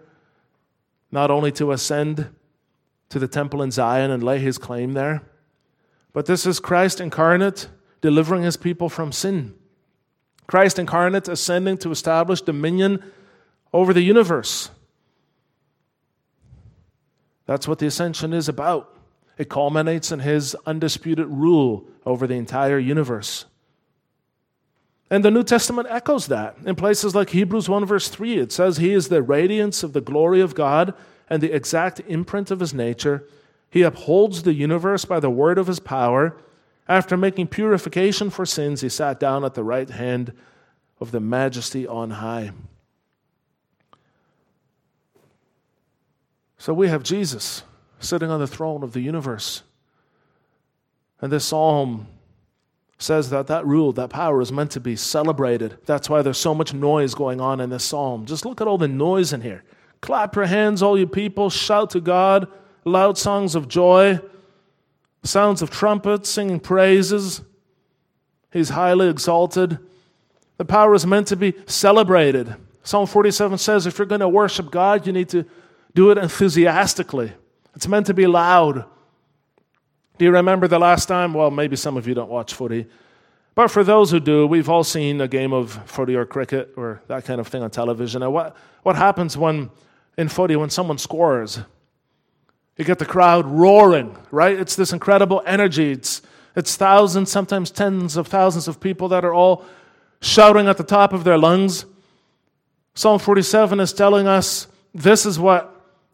not 1.10 1.30
only 1.30 1.52
to 1.52 1.72
ascend 1.72 2.30
to 3.10 3.18
the 3.18 3.28
temple 3.28 3.62
in 3.62 3.70
Zion 3.70 4.10
and 4.10 4.22
lay 4.22 4.38
his 4.38 4.56
claim 4.56 4.94
there, 4.94 5.22
but 6.14 6.24
this 6.24 6.46
is 6.46 6.60
Christ 6.60 7.00
incarnate 7.00 7.68
delivering 8.00 8.44
his 8.44 8.56
people 8.56 8.88
from 8.88 9.12
sin. 9.12 9.54
Christ 10.46 10.78
incarnate 10.78 11.28
ascending 11.28 11.78
to 11.78 11.90
establish 11.90 12.40
dominion 12.40 13.02
over 13.72 13.92
the 13.92 14.02
universe. 14.02 14.70
That's 17.46 17.68
what 17.68 17.78
the 17.78 17.86
ascension 17.86 18.32
is 18.32 18.48
about. 18.48 18.96
It 19.36 19.48
culminates 19.48 20.12
in 20.12 20.20
his 20.20 20.54
undisputed 20.64 21.26
rule 21.26 21.84
over 22.06 22.26
the 22.26 22.34
entire 22.34 22.78
universe. 22.78 23.46
And 25.10 25.24
the 25.24 25.30
New 25.30 25.42
Testament 25.42 25.88
echoes 25.90 26.28
that. 26.28 26.56
In 26.64 26.76
places 26.76 27.14
like 27.14 27.30
Hebrews 27.30 27.68
1, 27.68 27.84
verse 27.84 28.08
3, 28.08 28.38
it 28.38 28.52
says, 28.52 28.76
He 28.76 28.92
is 28.92 29.08
the 29.08 29.22
radiance 29.22 29.82
of 29.82 29.92
the 29.92 30.00
glory 30.00 30.40
of 30.40 30.54
God 30.54 30.94
and 31.28 31.42
the 31.42 31.54
exact 31.54 32.00
imprint 32.06 32.50
of 32.50 32.60
His 32.60 32.72
nature. 32.72 33.26
He 33.74 33.82
upholds 33.82 34.44
the 34.44 34.54
universe 34.54 35.04
by 35.04 35.18
the 35.18 35.28
word 35.28 35.58
of 35.58 35.66
His 35.66 35.80
power. 35.80 36.36
After 36.86 37.16
making 37.16 37.48
purification 37.48 38.30
for 38.30 38.46
sins, 38.46 38.82
He 38.82 38.88
sat 38.88 39.18
down 39.18 39.44
at 39.44 39.54
the 39.54 39.64
right 39.64 39.90
hand 39.90 40.32
of 41.00 41.10
the 41.10 41.18
majesty 41.18 41.84
on 41.84 42.10
high. 42.10 42.52
So 46.56 46.72
we 46.72 46.86
have 46.86 47.02
Jesus 47.02 47.64
sitting 47.98 48.30
on 48.30 48.38
the 48.38 48.46
throne 48.46 48.84
of 48.84 48.92
the 48.92 49.00
universe. 49.00 49.64
And 51.20 51.32
this 51.32 51.46
psalm 51.46 52.06
says 52.96 53.30
that 53.30 53.48
that 53.48 53.66
rule, 53.66 53.92
that 53.94 54.10
power 54.10 54.40
is 54.40 54.52
meant 54.52 54.70
to 54.70 54.80
be 54.80 54.94
celebrated. 54.94 55.78
That's 55.84 56.08
why 56.08 56.22
there's 56.22 56.38
so 56.38 56.54
much 56.54 56.72
noise 56.72 57.16
going 57.16 57.40
on 57.40 57.58
in 57.58 57.70
this 57.70 57.82
psalm. 57.82 58.24
Just 58.24 58.46
look 58.46 58.60
at 58.60 58.68
all 58.68 58.78
the 58.78 58.86
noise 58.86 59.32
in 59.32 59.40
here. 59.40 59.64
Clap 60.00 60.36
your 60.36 60.46
hands, 60.46 60.80
all 60.80 60.96
you 60.96 61.08
people, 61.08 61.50
shout 61.50 61.90
to 61.90 62.00
God, 62.00 62.46
loud 62.84 63.18
songs 63.18 63.54
of 63.54 63.68
joy, 63.68 64.20
sounds 65.22 65.62
of 65.62 65.70
trumpets, 65.70 66.28
singing 66.28 66.60
praises. 66.60 67.42
He's 68.52 68.70
highly 68.70 69.08
exalted. 69.08 69.78
The 70.58 70.64
power 70.64 70.94
is 70.94 71.06
meant 71.06 71.28
to 71.28 71.36
be 71.36 71.54
celebrated. 71.66 72.54
Psalm 72.82 73.06
47 73.06 73.58
says 73.58 73.86
if 73.86 73.98
you're 73.98 74.06
going 74.06 74.20
to 74.20 74.28
worship 74.28 74.70
God, 74.70 75.06
you 75.06 75.12
need 75.12 75.28
to 75.30 75.44
do 75.94 76.10
it 76.10 76.18
enthusiastically. 76.18 77.32
It's 77.74 77.88
meant 77.88 78.06
to 78.06 78.14
be 78.14 78.26
loud. 78.26 78.84
Do 80.18 80.24
you 80.24 80.30
remember 80.30 80.68
the 80.68 80.78
last 80.78 81.06
time? 81.06 81.34
Well, 81.34 81.50
maybe 81.50 81.76
some 81.76 81.96
of 81.96 82.06
you 82.06 82.14
don't 82.14 82.30
watch 82.30 82.54
footy. 82.54 82.86
But 83.54 83.68
for 83.68 83.84
those 83.84 84.10
who 84.10 84.20
do, 84.20 84.46
we've 84.46 84.68
all 84.68 84.84
seen 84.84 85.20
a 85.20 85.28
game 85.28 85.52
of 85.52 85.72
footy 85.86 86.14
or 86.14 86.24
cricket 86.24 86.72
or 86.76 87.02
that 87.06 87.24
kind 87.24 87.40
of 87.40 87.48
thing 87.48 87.62
on 87.62 87.70
television. 87.70 88.22
And 88.22 88.32
what, 88.32 88.56
what 88.82 88.96
happens 88.96 89.36
when 89.36 89.70
in 90.18 90.28
footy 90.28 90.56
when 90.56 90.70
someone 90.70 90.98
scores? 90.98 91.60
You 92.76 92.84
get 92.84 92.98
the 92.98 93.06
crowd 93.06 93.46
roaring, 93.46 94.16
right? 94.30 94.58
It's 94.58 94.76
this 94.76 94.92
incredible 94.92 95.42
energy. 95.46 95.92
It's, 95.92 96.22
it's 96.56 96.76
thousands, 96.76 97.30
sometimes 97.30 97.70
tens 97.70 98.16
of 98.16 98.26
thousands 98.26 98.66
of 98.66 98.80
people 98.80 99.08
that 99.08 99.24
are 99.24 99.34
all 99.34 99.64
shouting 100.20 100.66
at 100.66 100.76
the 100.76 100.84
top 100.84 101.12
of 101.12 101.24
their 101.24 101.38
lungs. 101.38 101.84
Psalm 102.94 103.18
47 103.18 103.80
is 103.80 103.92
telling 103.92 104.26
us 104.26 104.66
this 104.92 105.26
is 105.26 105.38
what 105.38 105.70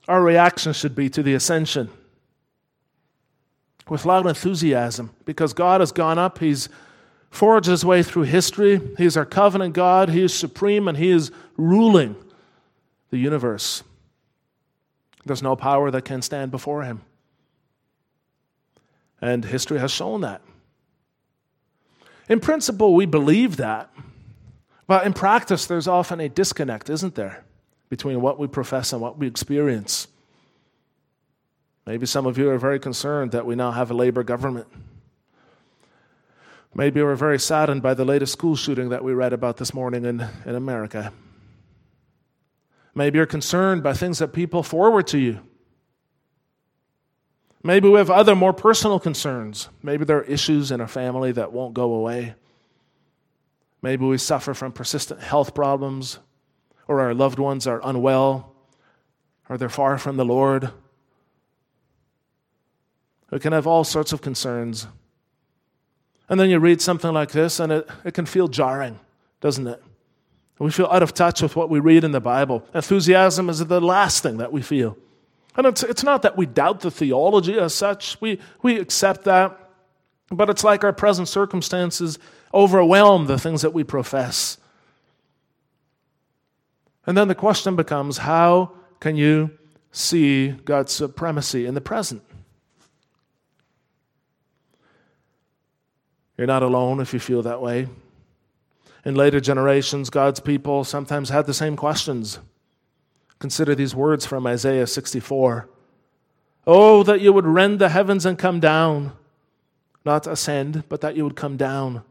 our 0.08 0.22
reaction 0.22 0.72
should 0.72 0.94
be 0.94 1.08
to 1.10 1.22
the 1.22 1.34
ascension 1.34 1.88
with 3.88 4.04
loud 4.06 4.26
enthusiasm 4.26 5.10
because 5.24 5.52
God 5.52 5.80
has 5.80 5.92
gone 5.92 6.18
up. 6.18 6.38
He's 6.38 6.68
forged 7.30 7.68
his 7.68 7.84
way 7.84 8.02
through 8.02 8.22
history. 8.22 8.80
He's 8.98 9.16
our 9.16 9.24
covenant 9.24 9.74
God. 9.74 10.08
He 10.08 10.22
is 10.22 10.34
supreme 10.34 10.88
and 10.88 10.96
he 10.96 11.10
is 11.10 11.30
ruling 11.56 12.16
the 13.10 13.18
universe. 13.18 13.82
There's 15.24 15.42
no 15.42 15.56
power 15.56 15.90
that 15.90 16.04
can 16.04 16.22
stand 16.22 16.50
before 16.50 16.82
him. 16.82 17.02
And 19.20 19.44
history 19.44 19.78
has 19.78 19.90
shown 19.90 20.22
that. 20.22 20.40
In 22.28 22.40
principle, 22.40 22.94
we 22.94 23.06
believe 23.06 23.56
that. 23.56 23.90
But 24.86 25.04
in 25.04 25.12
practice, 25.12 25.66
there's 25.66 25.86
often 25.86 26.20
a 26.20 26.28
disconnect, 26.28 26.88
isn't 26.88 27.14
there, 27.14 27.44
between 27.88 28.20
what 28.20 28.38
we 28.38 28.46
profess 28.46 28.92
and 28.92 29.02
what 29.02 29.18
we 29.18 29.26
experience. 29.26 30.08
Maybe 31.86 32.06
some 32.06 32.26
of 32.26 32.38
you 32.38 32.48
are 32.50 32.58
very 32.58 32.78
concerned 32.78 33.32
that 33.32 33.46
we 33.46 33.56
now 33.56 33.72
have 33.72 33.90
a 33.90 33.94
labor 33.94 34.22
government. 34.22 34.68
Maybe 36.74 37.02
we're 37.02 37.16
very 37.16 37.38
saddened 37.38 37.82
by 37.82 37.94
the 37.94 38.04
latest 38.04 38.32
school 38.32 38.54
shooting 38.54 38.90
that 38.90 39.02
we 39.02 39.12
read 39.12 39.32
about 39.32 39.56
this 39.56 39.74
morning 39.74 40.04
in, 40.04 40.24
in 40.46 40.54
America. 40.54 41.12
Maybe 42.94 43.18
you're 43.18 43.26
concerned 43.26 43.82
by 43.82 43.92
things 43.92 44.18
that 44.18 44.28
people 44.28 44.62
forward 44.62 45.06
to 45.08 45.18
you. 45.18 45.40
Maybe 47.62 47.88
we 47.88 47.98
have 47.98 48.10
other 48.10 48.34
more 48.34 48.52
personal 48.52 48.98
concerns. 48.98 49.68
Maybe 49.82 50.04
there 50.04 50.18
are 50.18 50.24
issues 50.24 50.70
in 50.70 50.80
our 50.80 50.88
family 50.88 51.32
that 51.32 51.52
won't 51.52 51.74
go 51.74 51.92
away. 51.92 52.34
Maybe 53.82 54.04
we 54.04 54.18
suffer 54.18 54.54
from 54.54 54.72
persistent 54.72 55.20
health 55.20 55.54
problems, 55.54 56.18
or 56.88 57.00
our 57.00 57.14
loved 57.14 57.38
ones 57.38 57.66
are 57.66 57.80
unwell, 57.84 58.54
or 59.48 59.58
they're 59.58 59.68
far 59.68 59.98
from 59.98 60.16
the 60.16 60.24
Lord. 60.24 60.70
We 63.30 63.38
can 63.38 63.52
have 63.52 63.66
all 63.66 63.84
sorts 63.84 64.12
of 64.12 64.22
concerns. 64.22 64.86
And 66.28 66.38
then 66.38 66.50
you 66.50 66.58
read 66.58 66.80
something 66.80 67.12
like 67.12 67.32
this, 67.32 67.60
and 67.60 67.72
it, 67.72 67.88
it 68.04 68.14
can 68.14 68.26
feel 68.26 68.48
jarring, 68.48 68.98
doesn't 69.40 69.66
it? 69.66 69.82
We 70.60 70.70
feel 70.70 70.88
out 70.90 71.02
of 71.02 71.14
touch 71.14 71.40
with 71.40 71.56
what 71.56 71.70
we 71.70 71.80
read 71.80 72.04
in 72.04 72.12
the 72.12 72.20
Bible. 72.20 72.62
Enthusiasm 72.74 73.48
is 73.48 73.64
the 73.64 73.80
last 73.80 74.22
thing 74.22 74.36
that 74.36 74.52
we 74.52 74.60
feel. 74.60 74.96
And 75.56 75.66
it's, 75.66 75.82
it's 75.82 76.04
not 76.04 76.20
that 76.22 76.36
we 76.36 76.44
doubt 76.44 76.80
the 76.80 76.90
theology 76.90 77.58
as 77.58 77.74
such, 77.74 78.20
we, 78.20 78.38
we 78.62 78.78
accept 78.78 79.24
that. 79.24 79.58
But 80.30 80.50
it's 80.50 80.62
like 80.62 80.84
our 80.84 80.92
present 80.92 81.28
circumstances 81.28 82.18
overwhelm 82.52 83.26
the 83.26 83.38
things 83.38 83.62
that 83.62 83.72
we 83.72 83.84
profess. 83.84 84.58
And 87.06 87.16
then 87.16 87.28
the 87.28 87.34
question 87.34 87.74
becomes 87.74 88.18
how 88.18 88.72
can 89.00 89.16
you 89.16 89.50
see 89.92 90.48
God's 90.50 90.92
supremacy 90.92 91.64
in 91.64 91.72
the 91.72 91.80
present? 91.80 92.22
You're 96.36 96.46
not 96.46 96.62
alone 96.62 97.00
if 97.00 97.14
you 97.14 97.18
feel 97.18 97.42
that 97.42 97.62
way. 97.62 97.88
In 99.04 99.14
later 99.14 99.40
generations, 99.40 100.10
God's 100.10 100.40
people 100.40 100.84
sometimes 100.84 101.30
had 101.30 101.46
the 101.46 101.54
same 101.54 101.76
questions. 101.76 102.38
Consider 103.38 103.74
these 103.74 103.94
words 103.94 104.26
from 104.26 104.46
Isaiah 104.46 104.86
64 104.86 105.68
Oh, 106.66 107.02
that 107.02 107.20
you 107.20 107.32
would 107.32 107.46
rend 107.46 107.78
the 107.78 107.88
heavens 107.88 108.26
and 108.26 108.38
come 108.38 108.60
down, 108.60 109.12
not 110.04 110.26
ascend, 110.26 110.84
but 110.88 111.00
that 111.00 111.16
you 111.16 111.24
would 111.24 111.34
come 111.34 111.56
down, 111.56 112.02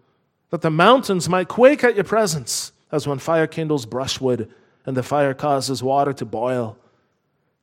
that 0.50 0.62
the 0.62 0.72
mountains 0.72 1.30
might 1.30 1.48
quake 1.48 1.84
at 1.84 1.96
your 1.96 2.04
presence, 2.04 2.72
as 2.92 3.08
when 3.08 3.20
fire 3.20 3.48
kindles 3.48 3.86
brushwood 3.86 4.52
and 4.86 4.98
the 4.98 5.04
fire 5.04 5.36
causes 5.36 5.84
water 5.84 6.14
to 6.14 6.26
boil, 6.26 6.78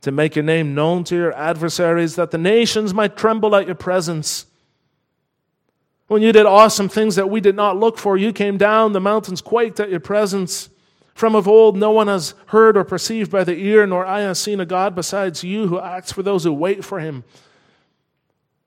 to 0.02 0.12
make 0.12 0.36
your 0.36 0.44
name 0.44 0.74
known 0.74 1.02
to 1.04 1.16
your 1.16 1.32
adversaries, 1.34 2.14
that 2.14 2.30
the 2.30 2.38
nations 2.38 2.94
might 2.94 3.16
tremble 3.16 3.56
at 3.56 3.66
your 3.66 3.74
presence. 3.74 4.46
When 6.08 6.22
you 6.22 6.32
did 6.32 6.46
awesome 6.46 6.88
things 6.88 7.16
that 7.16 7.30
we 7.30 7.40
did 7.40 7.56
not 7.56 7.76
look 7.76 7.98
for, 7.98 8.16
you 8.16 8.32
came 8.32 8.56
down, 8.56 8.92
the 8.92 9.00
mountains 9.00 9.40
quaked 9.40 9.80
at 9.80 9.90
your 9.90 10.00
presence. 10.00 10.68
From 11.14 11.34
of 11.34 11.48
old, 11.48 11.76
no 11.76 11.90
one 11.90 12.08
has 12.08 12.34
heard 12.46 12.76
or 12.76 12.84
perceived 12.84 13.30
by 13.30 13.42
the 13.42 13.56
ear, 13.56 13.86
nor 13.86 14.06
eye 14.06 14.20
has 14.20 14.38
seen 14.38 14.60
a 14.60 14.66
God 14.66 14.94
besides 14.94 15.42
you 15.42 15.66
who 15.66 15.80
acts 15.80 16.12
for 16.12 16.22
those 16.22 16.44
who 16.44 16.52
wait 16.52 16.84
for 16.84 17.00
him. 17.00 17.24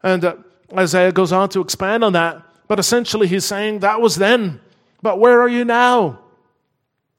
And 0.04 0.26
uh, 0.26 0.36
Isaiah 0.76 1.12
goes 1.12 1.32
on 1.32 1.50
to 1.50 1.62
expand 1.62 2.04
on 2.04 2.14
that, 2.14 2.42
but 2.68 2.80
essentially 2.80 3.28
he's 3.28 3.46
saying 3.46 3.80
that 3.80 4.02
was 4.02 4.16
then, 4.16 4.60
but 5.02 5.20
where 5.20 5.42
are 5.42 5.50
you 5.50 5.64
now? 5.64 6.20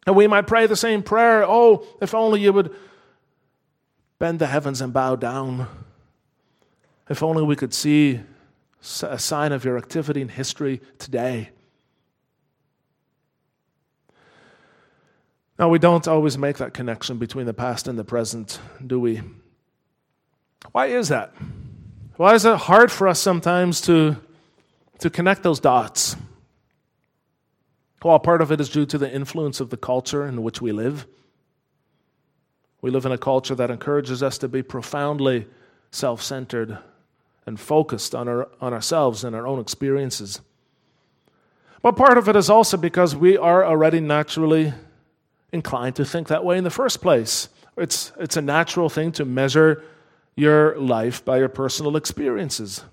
And 0.07 0.17
we 0.17 0.27
might 0.27 0.47
pray 0.47 0.67
the 0.67 0.77
same 0.77 1.03
prayer 1.03 1.45
oh, 1.47 1.87
if 2.01 2.15
only 2.15 2.41
you 2.41 2.53
would 2.53 2.75
bend 4.19 4.39
the 4.39 4.47
heavens 4.47 4.81
and 4.81 4.93
bow 4.93 5.17
down. 5.17 5.69
If 7.09 7.23
only 7.23 7.43
we 7.43 7.57
could 7.57 7.75
see 7.75 8.21
a 9.03 9.19
sign 9.19 9.53
of 9.53 9.65
your 9.65 9.77
activity 9.77 10.21
in 10.21 10.29
history 10.29 10.81
today. 10.99 11.51
Now, 15.59 15.69
we 15.69 15.79
don't 15.79 16.09
always 16.09 16.39
make 16.39 16.57
that 16.57 16.73
connection 16.73 17.19
between 17.19 17.45
the 17.45 17.53
past 17.53 17.87
and 17.87 17.99
the 17.99 18.05
present, 18.05 18.59
do 18.87 18.99
we? 18.99 19.21
Why 20.73 20.87
is 20.87 21.09
that? 21.09 21.35
Why 22.17 22.35
is 22.35 22.47
it 22.47 22.57
hard 22.57 22.91
for 22.91 23.09
us 23.09 23.21
sometimes 23.21 23.83
to, 23.83 24.17
to 25.01 25.11
connect 25.11 25.43
those 25.43 25.61
dots? 25.61 26.17
Well, 28.03 28.19
part 28.19 28.41
of 28.41 28.51
it 28.51 28.61
is 28.61 28.71
due 28.71 28.87
to 28.87 28.97
the 28.97 29.13
influence 29.13 29.61
of 29.61 29.69
the 29.69 29.77
culture 29.77 30.27
in 30.27 30.43
which 30.43 30.63
we 30.63 30.73
live. 30.73 31.07
We 32.81 32.91
live 32.91 33.05
in 33.05 33.13
a 33.13 33.19
culture 33.19 33.55
that 33.55 33.71
encourages 33.71 34.23
us 34.23 34.39
to 34.39 34.49
be 34.49 34.63
profoundly 34.63 35.47
self 35.91 36.23
centered 36.23 36.79
and 37.47 37.59
focused 37.59 38.15
on, 38.15 38.29
our, 38.29 38.49
on 38.61 38.73
ourselves 38.73 39.25
and 39.25 39.35
our 39.35 39.47
own 39.47 39.61
experiences. 39.61 40.41
But 41.83 41.97
part 41.97 42.19
of 42.19 42.29
it 42.29 42.37
is 42.37 42.51
also 42.51 42.77
because 42.77 43.17
we 43.17 43.37
are 43.37 43.65
already 43.65 44.01
naturally 44.01 44.75
inclined 45.53 45.97
to 45.97 46.05
think 46.05 46.29
that 46.29 46.45
way 46.45 46.59
in 46.59 46.65
the 46.65 46.71
first 46.71 47.01
place. 47.01 47.49
It's, 47.77 48.13
it's 48.19 48.37
a 48.37 48.43
natural 48.43 48.89
thing 48.89 49.13
to 49.13 49.25
measure 49.25 49.83
your 50.37 50.79
life 50.79 51.25
by 51.25 51.39
your 51.39 51.49
personal 51.49 51.97
experiences. 51.97 52.85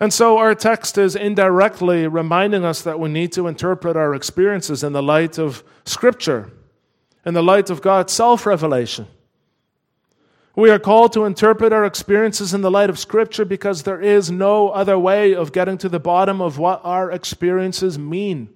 And 0.00 0.12
so 0.12 0.38
our 0.38 0.54
text 0.54 0.96
is 0.96 1.16
indirectly 1.16 2.06
reminding 2.06 2.64
us 2.64 2.82
that 2.82 3.00
we 3.00 3.08
need 3.08 3.32
to 3.32 3.48
interpret 3.48 3.96
our 3.96 4.14
experiences 4.14 4.84
in 4.84 4.92
the 4.92 5.02
light 5.02 5.38
of 5.38 5.64
Scripture, 5.84 6.52
in 7.26 7.34
the 7.34 7.42
light 7.42 7.68
of 7.68 7.82
God's 7.82 8.12
self 8.12 8.46
revelation. 8.46 9.08
We 10.58 10.70
are 10.70 10.80
called 10.80 11.12
to 11.12 11.24
interpret 11.24 11.72
our 11.72 11.84
experiences 11.84 12.52
in 12.52 12.62
the 12.62 12.70
light 12.70 12.90
of 12.90 12.98
Scripture 12.98 13.44
because 13.44 13.84
there 13.84 14.02
is 14.02 14.28
no 14.28 14.70
other 14.70 14.98
way 14.98 15.32
of 15.32 15.52
getting 15.52 15.78
to 15.78 15.88
the 15.88 16.00
bottom 16.00 16.40
of 16.40 16.58
what 16.58 16.80
our 16.82 17.12
experiences 17.12 17.96
mean. 17.96 18.48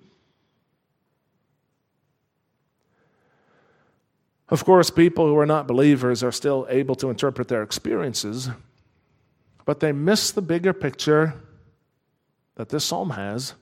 Of 4.48 4.64
course, 4.64 4.90
people 4.90 5.28
who 5.28 5.38
are 5.38 5.46
not 5.46 5.68
believers 5.68 6.24
are 6.24 6.32
still 6.32 6.66
able 6.68 6.96
to 6.96 7.08
interpret 7.08 7.46
their 7.46 7.62
experiences, 7.62 8.50
but 9.64 9.78
they 9.78 9.92
miss 9.92 10.32
the 10.32 10.42
bigger 10.42 10.72
picture 10.72 11.34
that 12.56 12.68
this 12.68 12.84
psalm 12.84 13.10
has, 13.10 13.54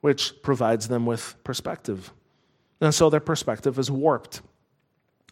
which 0.00 0.40
provides 0.40 0.88
them 0.88 1.04
with 1.04 1.34
perspective. 1.44 2.14
And 2.80 2.94
so 2.94 3.10
their 3.10 3.20
perspective 3.20 3.78
is 3.78 3.90
warped. 3.90 4.40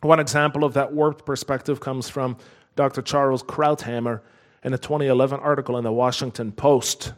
One 0.05 0.21
example 0.21 0.65
of 0.65 0.75
that 0.75 0.93
warped 0.93 1.25
perspective 1.25 1.81
comes 1.81 2.11
from 2.11 2.37
Dr. 2.77 3.01
Charles 3.01 3.43
Krauthammer 3.43 4.21
in 4.63 4.75
a 4.75 4.79
2011 4.79 5.41
article 5.41 5.79
in 5.79 5.85
the 5.85 5.93
Washington 5.93 6.53
Post. 6.53 7.15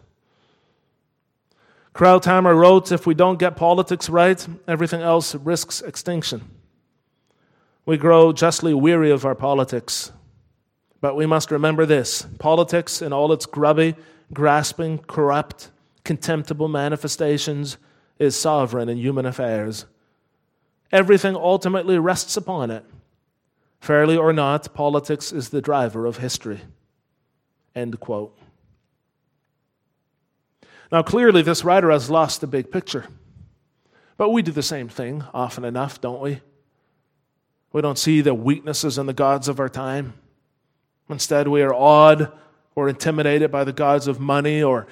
Krauthammer 1.96 2.56
wrote 2.56 2.92
If 2.92 3.04
we 3.04 3.12
don't 3.12 3.40
get 3.40 3.56
politics 3.56 4.08
right, 4.08 4.46
everything 4.68 5.00
else 5.00 5.34
risks 5.34 5.82
extinction. 5.82 6.48
We 7.86 7.96
grow 7.96 8.32
justly 8.32 8.72
weary 8.72 9.10
of 9.10 9.24
our 9.24 9.34
politics. 9.34 10.12
But 11.00 11.16
we 11.16 11.26
must 11.26 11.50
remember 11.50 11.86
this 11.86 12.22
politics, 12.38 13.02
in 13.02 13.12
all 13.12 13.32
its 13.32 13.46
grubby, 13.46 13.96
grasping, 14.32 14.98
corrupt, 14.98 15.72
contemptible 16.04 16.68
manifestations, 16.68 17.78
is 18.20 18.36
sovereign 18.36 18.88
in 18.88 18.98
human 18.98 19.26
affairs. 19.26 19.86
Everything 20.92 21.34
ultimately 21.34 21.98
rests 21.98 22.36
upon 22.36 22.70
it. 22.70 22.84
Fairly 23.80 24.16
or 24.16 24.32
not, 24.32 24.72
politics 24.74 25.32
is 25.32 25.50
the 25.50 25.60
driver 25.60 26.06
of 26.06 26.18
history. 26.18 26.60
End 27.74 28.00
quote. 28.00 28.36
Now, 30.90 31.02
clearly, 31.02 31.42
this 31.42 31.64
writer 31.64 31.90
has 31.90 32.10
lost 32.10 32.40
the 32.40 32.46
big 32.46 32.70
picture. 32.70 33.06
But 34.16 34.30
we 34.30 34.42
do 34.42 34.52
the 34.52 34.62
same 34.62 34.88
thing 34.88 35.24
often 35.34 35.64
enough, 35.64 36.00
don't 36.00 36.20
we? 36.20 36.40
We 37.72 37.82
don't 37.82 37.98
see 37.98 38.20
the 38.22 38.34
weaknesses 38.34 38.96
and 38.96 39.08
the 39.08 39.12
gods 39.12 39.48
of 39.48 39.60
our 39.60 39.68
time. 39.68 40.14
Instead, 41.10 41.48
we 41.48 41.62
are 41.62 41.74
awed 41.74 42.32
or 42.74 42.88
intimidated 42.88 43.50
by 43.50 43.64
the 43.64 43.72
gods 43.72 44.06
of 44.06 44.20
money 44.20 44.62
or 44.62 44.86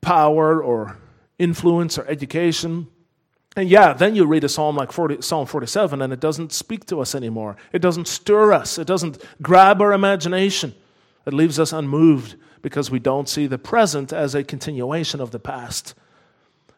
power 0.00 0.62
or 0.62 0.98
influence 1.38 1.98
or 1.98 2.06
education. 2.06 2.86
And 3.54 3.68
yeah, 3.68 3.92
then 3.92 4.14
you 4.14 4.24
read 4.24 4.44
a 4.44 4.48
psalm 4.48 4.76
like 4.76 4.92
40, 4.92 5.20
Psalm 5.20 5.46
47 5.46 6.00
and 6.00 6.12
it 6.12 6.20
doesn't 6.20 6.52
speak 6.52 6.86
to 6.86 7.00
us 7.00 7.14
anymore. 7.14 7.56
It 7.72 7.80
doesn't 7.80 8.08
stir 8.08 8.52
us. 8.52 8.78
It 8.78 8.86
doesn't 8.86 9.22
grab 9.42 9.82
our 9.82 9.92
imagination. 9.92 10.74
It 11.26 11.34
leaves 11.34 11.58
us 11.58 11.72
unmoved 11.72 12.36
because 12.62 12.90
we 12.90 12.98
don't 12.98 13.28
see 13.28 13.46
the 13.46 13.58
present 13.58 14.12
as 14.12 14.34
a 14.34 14.42
continuation 14.42 15.20
of 15.20 15.32
the 15.32 15.38
past. 15.38 15.94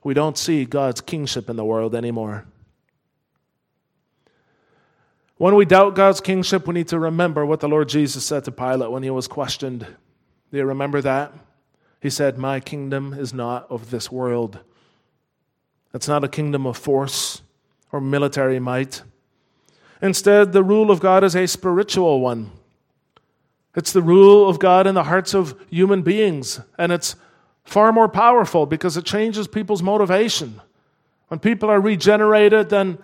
We 0.02 0.14
don't 0.14 0.36
see 0.36 0.64
God's 0.64 1.00
kingship 1.00 1.48
in 1.48 1.56
the 1.56 1.64
world 1.64 1.94
anymore. 1.94 2.44
When 5.36 5.54
we 5.54 5.64
doubt 5.64 5.94
God's 5.94 6.20
kingship, 6.20 6.66
we 6.66 6.74
need 6.74 6.88
to 6.88 6.98
remember 6.98 7.44
what 7.44 7.60
the 7.60 7.68
Lord 7.68 7.88
Jesus 7.88 8.24
said 8.24 8.44
to 8.44 8.52
Pilate 8.52 8.90
when 8.90 9.02
he 9.02 9.10
was 9.10 9.28
questioned. 9.28 9.80
Do 9.80 10.58
you 10.58 10.64
remember 10.64 11.00
that? 11.02 11.32
He 12.00 12.10
said, 12.10 12.38
My 12.38 12.60
kingdom 12.60 13.14
is 13.14 13.32
not 13.32 13.66
of 13.70 13.90
this 13.90 14.12
world. 14.12 14.60
It's 15.94 16.08
not 16.08 16.24
a 16.24 16.28
kingdom 16.28 16.66
of 16.66 16.76
force 16.76 17.40
or 17.92 18.00
military 18.00 18.58
might. 18.58 19.02
Instead, 20.02 20.52
the 20.52 20.64
rule 20.64 20.90
of 20.90 21.00
God 21.00 21.22
is 21.22 21.36
a 21.36 21.46
spiritual 21.46 22.20
one. 22.20 22.50
It's 23.76 23.92
the 23.92 24.02
rule 24.02 24.48
of 24.48 24.58
God 24.58 24.86
in 24.86 24.94
the 24.94 25.04
hearts 25.04 25.34
of 25.34 25.58
human 25.70 26.02
beings, 26.02 26.60
and 26.76 26.92
it's 26.92 27.16
far 27.64 27.92
more 27.92 28.08
powerful 28.08 28.66
because 28.66 28.96
it 28.96 29.04
changes 29.04 29.48
people's 29.48 29.82
motivation. 29.82 30.60
When 31.28 31.40
people 31.40 31.70
are 31.70 31.80
regenerated, 31.80 32.68
then 32.68 32.98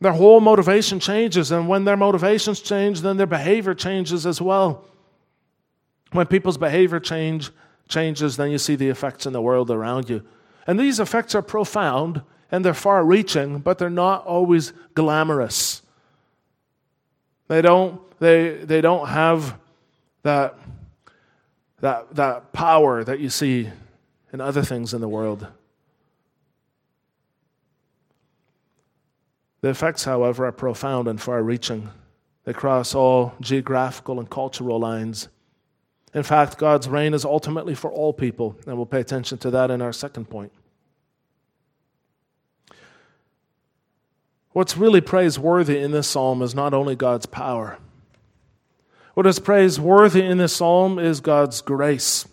their 0.00 0.12
whole 0.12 0.40
motivation 0.40 0.98
changes, 0.98 1.52
and 1.52 1.68
when 1.68 1.84
their 1.84 1.96
motivations 1.96 2.60
change, 2.60 3.02
then 3.02 3.16
their 3.16 3.26
behavior 3.26 3.74
changes 3.74 4.26
as 4.26 4.40
well. 4.40 4.84
When 6.12 6.26
people's 6.26 6.58
behavior 6.58 6.98
change 6.98 7.50
changes, 7.88 8.36
then 8.36 8.50
you 8.50 8.58
see 8.58 8.74
the 8.74 8.88
effects 8.88 9.26
in 9.26 9.32
the 9.32 9.42
world 9.42 9.70
around 9.70 10.08
you. 10.08 10.22
And 10.66 10.78
these 10.78 11.00
effects 11.00 11.34
are 11.34 11.42
profound 11.42 12.22
and 12.50 12.64
they're 12.64 12.74
far 12.74 13.04
reaching, 13.04 13.58
but 13.58 13.78
they're 13.78 13.90
not 13.90 14.26
always 14.26 14.72
glamorous. 14.94 15.82
They 17.48 17.62
don't, 17.62 18.00
they, 18.18 18.56
they 18.56 18.80
don't 18.80 19.08
have 19.08 19.58
that, 20.22 20.58
that, 21.80 22.14
that 22.14 22.52
power 22.52 23.02
that 23.04 23.20
you 23.20 23.30
see 23.30 23.70
in 24.32 24.40
other 24.40 24.62
things 24.62 24.94
in 24.94 25.00
the 25.00 25.08
world. 25.08 25.46
The 29.62 29.68
effects, 29.68 30.04
however, 30.04 30.46
are 30.46 30.52
profound 30.52 31.08
and 31.08 31.20
far 31.20 31.42
reaching. 31.42 31.88
They 32.44 32.52
cross 32.52 32.94
all 32.94 33.34
geographical 33.40 34.18
and 34.18 34.28
cultural 34.28 34.78
lines. 34.80 35.28
In 36.14 36.22
fact, 36.22 36.58
God's 36.58 36.88
reign 36.88 37.14
is 37.14 37.24
ultimately 37.24 37.74
for 37.74 37.90
all 37.90 38.12
people, 38.12 38.56
and 38.66 38.76
we'll 38.76 38.86
pay 38.86 39.00
attention 39.00 39.38
to 39.38 39.50
that 39.50 39.70
in 39.70 39.80
our 39.80 39.92
second 39.92 40.28
point. 40.28 40.52
What's 44.50 44.76
really 44.76 45.00
praiseworthy 45.00 45.78
in 45.78 45.92
this 45.92 46.08
psalm 46.08 46.42
is 46.42 46.54
not 46.54 46.74
only 46.74 46.94
God's 46.94 47.24
power 47.24 47.78
what 49.14 49.26
is 49.26 49.38
praiseworthy 49.38 50.22
in 50.22 50.38
this 50.38 50.56
psalm 50.56 50.98
is 50.98 51.20
God's 51.20 51.60
grace, 51.60 52.26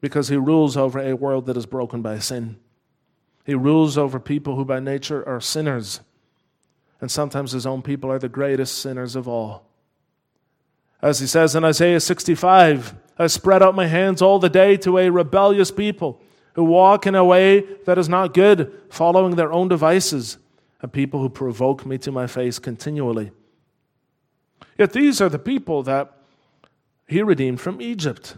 because 0.00 0.28
He 0.28 0.36
rules 0.36 0.76
over 0.76 1.00
a 1.00 1.16
world 1.16 1.46
that 1.46 1.56
is 1.56 1.66
broken 1.66 2.00
by 2.00 2.20
sin. 2.20 2.58
He 3.44 3.54
rules 3.54 3.98
over 3.98 4.20
people 4.20 4.54
who 4.54 4.64
by 4.64 4.78
nature 4.78 5.26
are 5.28 5.40
sinners, 5.40 6.00
and 7.00 7.10
sometimes 7.10 7.52
His 7.52 7.66
own 7.66 7.82
people 7.82 8.10
are 8.10 8.20
the 8.20 8.28
greatest 8.28 8.78
sinners 8.78 9.16
of 9.16 9.26
all. 9.26 9.67
As 11.00 11.20
He 11.20 11.26
says 11.26 11.54
in 11.54 11.64
Isaiah 11.64 12.00
65, 12.00 12.94
I 13.18 13.26
spread 13.26 13.62
out 13.62 13.74
my 13.74 13.86
hands 13.86 14.22
all 14.22 14.38
the 14.38 14.48
day 14.48 14.76
to 14.78 14.98
a 14.98 15.10
rebellious 15.10 15.70
people 15.70 16.20
who 16.54 16.64
walk 16.64 17.06
in 17.06 17.14
a 17.14 17.24
way 17.24 17.60
that 17.84 17.98
is 17.98 18.08
not 18.08 18.34
good, 18.34 18.72
following 18.90 19.36
their 19.36 19.52
own 19.52 19.68
devices, 19.68 20.38
a 20.80 20.88
people 20.88 21.20
who 21.20 21.28
provoke 21.28 21.86
me 21.86 21.98
to 21.98 22.10
my 22.10 22.26
face 22.26 22.58
continually. 22.58 23.30
Yet 24.76 24.92
these 24.92 25.20
are 25.20 25.28
the 25.28 25.38
people 25.38 25.82
that 25.84 26.12
he 27.06 27.22
redeemed 27.22 27.60
from 27.60 27.80
Egypt. 27.80 28.36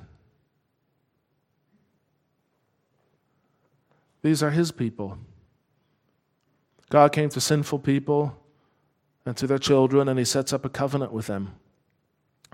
These 4.22 4.42
are 4.42 4.50
his 4.50 4.70
people. 4.70 5.18
God 6.90 7.12
came 7.12 7.28
to 7.30 7.40
sinful 7.40 7.78
people 7.80 8.36
and 9.24 9.36
to 9.36 9.46
their 9.46 9.58
children, 9.58 10.08
and 10.08 10.18
he 10.18 10.24
sets 10.24 10.52
up 10.52 10.64
a 10.64 10.68
covenant 10.68 11.12
with 11.12 11.26
them. 11.26 11.54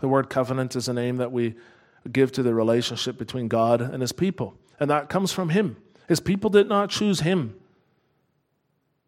The 0.01 0.09
word 0.09 0.29
covenant 0.29 0.77
is 0.77 0.89
a 0.89 0.93
name 0.93 1.17
that 1.17 1.33
we 1.33 1.55
give 2.11 2.33
to 2.33 2.43
the 2.43 2.55
relationship 2.55 3.19
between 3.19 3.49
God 3.49 3.81
and 3.81 4.01
his 4.01 4.13
people, 4.13 4.55
and 4.79 4.91
that 4.91 5.09
comes 5.09 5.33
from 5.33 5.51
him. 5.51 5.77
His 6.09 6.21
people 6.21 6.51
did 6.51 6.69
not 6.69 6.91
choose 6.91 7.21
him, 7.21 7.55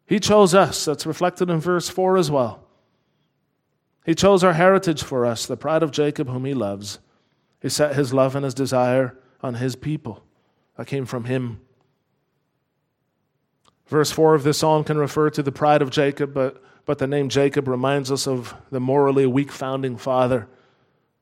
he 0.09 0.19
chose 0.19 0.55
us. 0.55 0.85
That's 0.85 1.05
reflected 1.05 1.51
in 1.51 1.59
verse 1.59 1.87
4 1.87 2.17
as 2.17 2.31
well. 2.31 2.63
He 4.03 4.15
chose 4.15 4.43
our 4.43 4.53
heritage 4.53 5.03
for 5.03 5.23
us, 5.23 5.45
the 5.45 5.55
pride 5.55 5.83
of 5.83 5.91
Jacob, 5.91 6.27
whom 6.29 6.45
he 6.45 6.55
loves. 6.55 6.97
He 7.61 7.69
set 7.69 7.93
his 7.93 8.11
love 8.11 8.35
and 8.35 8.43
his 8.43 8.55
desire 8.55 9.15
on 9.41 9.55
his 9.55 9.75
people. 9.75 10.23
That 10.77 10.87
came 10.87 11.05
from 11.05 11.25
him. 11.25 11.59
Verse 13.85 14.09
4 14.09 14.33
of 14.33 14.41
this 14.41 14.57
psalm 14.57 14.83
can 14.83 14.97
refer 14.97 15.29
to 15.29 15.43
the 15.43 15.51
pride 15.51 15.83
of 15.83 15.91
Jacob, 15.91 16.33
but, 16.33 16.63
but 16.85 16.97
the 16.97 17.05
name 17.05 17.29
Jacob 17.29 17.67
reminds 17.67 18.11
us 18.11 18.27
of 18.27 18.55
the 18.71 18.79
morally 18.79 19.27
weak 19.27 19.51
founding 19.51 19.95
father 19.95 20.47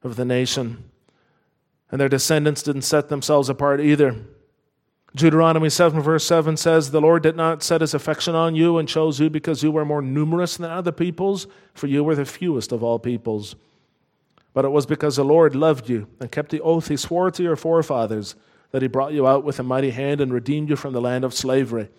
of 0.08 0.16
the 0.16 0.26
nation. 0.26 0.84
And 1.92 2.02
their 2.02 2.10
descendants 2.10 2.64
didn't 2.64 2.82
set 2.82 3.10
themselves 3.10 3.50
apart 3.50 3.80
either. 3.80 4.16
Deuteronomy 5.16 5.70
7, 5.70 6.02
verse 6.02 6.26
7 6.26 6.58
says, 6.58 6.92
The 6.92 7.02
Lord 7.02 7.24
did 7.24 7.36
not 7.36 7.64
set 7.64 7.82
his 7.82 7.94
affection 7.94 8.36
on 8.36 8.56
you 8.56 8.78
and 8.78 8.90
chose 8.90 9.20
you 9.20 9.30
because 9.30 9.64
you 9.64 9.72
were 9.72 9.86
more 9.86 10.02
numerous 10.02 10.58
than 10.58 10.70
other 10.70 10.92
peoples, 10.92 11.48
for 11.74 11.88
you 11.88 12.04
were 12.04 12.16
the 12.16 12.26
fewest 12.26 12.72
of 12.72 12.84
all 12.84 13.00
peoples. 13.00 13.56
But 14.54 14.66
it 14.66 14.70
was 14.70 14.86
because 14.86 15.16
the 15.16 15.24
Lord 15.24 15.56
loved 15.56 15.90
you 15.90 16.08
and 16.20 16.32
kept 16.32 16.50
the 16.50 16.62
oath 16.62 16.88
he 16.88 16.98
swore 16.98 17.32
to 17.32 17.44
your 17.44 17.56
forefathers 17.56 18.36
that 18.72 18.82
he 18.82 18.88
brought 18.88 19.14
you 19.14 19.28
out 19.28 19.44
with 19.44 19.60
a 19.60 19.64
mighty 19.64 19.92
hand 19.92 20.20
and 20.20 20.34
redeemed 20.34 20.70
you 20.70 20.76
from 20.76 20.94
the 20.94 21.02
land 21.02 21.24
of 21.24 21.34
slavery. 21.34 21.90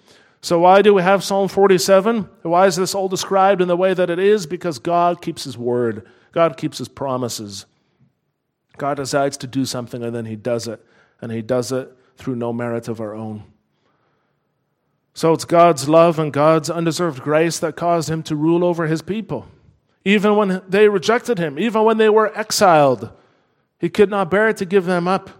So, 0.40 0.60
why 0.60 0.82
do 0.82 0.94
we 0.94 1.02
have 1.02 1.24
Psalm 1.24 1.48
47? 1.48 2.28
Why 2.42 2.66
is 2.66 2.76
this 2.76 2.94
all 2.94 3.08
described 3.08 3.60
in 3.60 3.68
the 3.68 3.76
way 3.76 3.94
that 3.94 4.10
it 4.10 4.18
is? 4.18 4.46
Because 4.46 4.78
God 4.78 5.20
keeps 5.20 5.44
his 5.44 5.58
word, 5.58 6.06
God 6.32 6.56
keeps 6.56 6.78
his 6.78 6.88
promises. 6.88 7.66
God 8.78 8.96
decides 8.96 9.36
to 9.38 9.46
do 9.46 9.64
something 9.64 10.02
and 10.02 10.14
then 10.14 10.26
he 10.26 10.36
does 10.36 10.68
it. 10.68 10.84
And 11.20 11.32
he 11.32 11.42
does 11.42 11.72
it 11.72 11.92
through 12.16 12.36
no 12.36 12.52
merit 12.52 12.88
of 12.88 13.00
our 13.00 13.14
own. 13.14 13.44
So 15.14 15.32
it's 15.32 15.44
God's 15.44 15.88
love 15.88 16.18
and 16.18 16.32
God's 16.32 16.70
undeserved 16.70 17.22
grace 17.22 17.58
that 17.58 17.74
caused 17.74 18.08
him 18.08 18.22
to 18.24 18.36
rule 18.36 18.64
over 18.64 18.86
his 18.86 19.02
people. 19.02 19.48
Even 20.04 20.36
when 20.36 20.62
they 20.68 20.88
rejected 20.88 21.38
him, 21.38 21.58
even 21.58 21.82
when 21.82 21.98
they 21.98 22.08
were 22.08 22.36
exiled, 22.38 23.10
he 23.80 23.88
could 23.88 24.10
not 24.10 24.30
bear 24.30 24.52
to 24.52 24.64
give 24.64 24.84
them 24.84 25.08
up. 25.08 25.30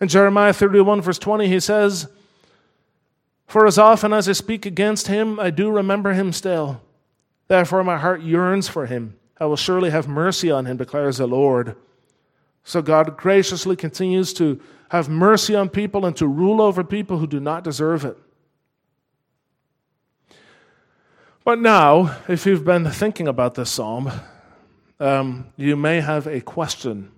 In 0.00 0.08
Jeremiah 0.08 0.52
31, 0.52 1.02
verse 1.02 1.18
20, 1.18 1.48
he 1.48 1.60
says, 1.60 2.08
For 3.46 3.66
as 3.66 3.78
often 3.78 4.12
as 4.12 4.28
I 4.28 4.32
speak 4.32 4.66
against 4.66 5.06
him, 5.06 5.38
I 5.38 5.50
do 5.50 5.70
remember 5.70 6.12
him 6.12 6.32
still. 6.32 6.82
Therefore, 7.46 7.84
my 7.84 7.98
heart 7.98 8.22
yearns 8.22 8.68
for 8.68 8.86
him. 8.86 9.16
I 9.38 9.46
will 9.46 9.56
surely 9.56 9.90
have 9.90 10.08
mercy 10.08 10.50
on 10.50 10.66
him, 10.66 10.76
declares 10.76 11.18
the 11.18 11.26
Lord. 11.26 11.76
So 12.64 12.80
God 12.80 13.16
graciously 13.16 13.76
continues 13.76 14.32
to 14.34 14.60
have 14.88 15.08
mercy 15.08 15.54
on 15.54 15.68
people 15.68 16.06
and 16.06 16.16
to 16.16 16.26
rule 16.26 16.60
over 16.62 16.82
people 16.82 17.18
who 17.18 17.26
do 17.26 17.38
not 17.38 17.62
deserve 17.62 18.04
it. 18.04 18.16
But 21.44 21.58
now, 21.58 22.16
if 22.26 22.46
you've 22.46 22.64
been 22.64 22.90
thinking 22.90 23.28
about 23.28 23.54
this 23.54 23.70
psalm, 23.70 24.10
um, 24.98 25.52
you 25.56 25.76
may 25.76 26.00
have 26.00 26.26
a 26.26 26.40
question. 26.40 27.12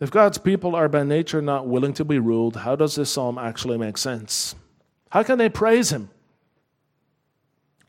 If 0.00 0.10
God's 0.10 0.38
people 0.38 0.74
are 0.74 0.88
by 0.88 1.04
nature 1.04 1.42
not 1.42 1.66
willing 1.66 1.92
to 1.94 2.04
be 2.06 2.18
ruled, 2.18 2.56
how 2.56 2.74
does 2.74 2.94
this 2.94 3.10
psalm 3.10 3.36
actually 3.36 3.76
make 3.76 3.98
sense? 3.98 4.54
How 5.10 5.22
can 5.22 5.36
they 5.36 5.50
praise 5.50 5.92
Him? 5.92 6.08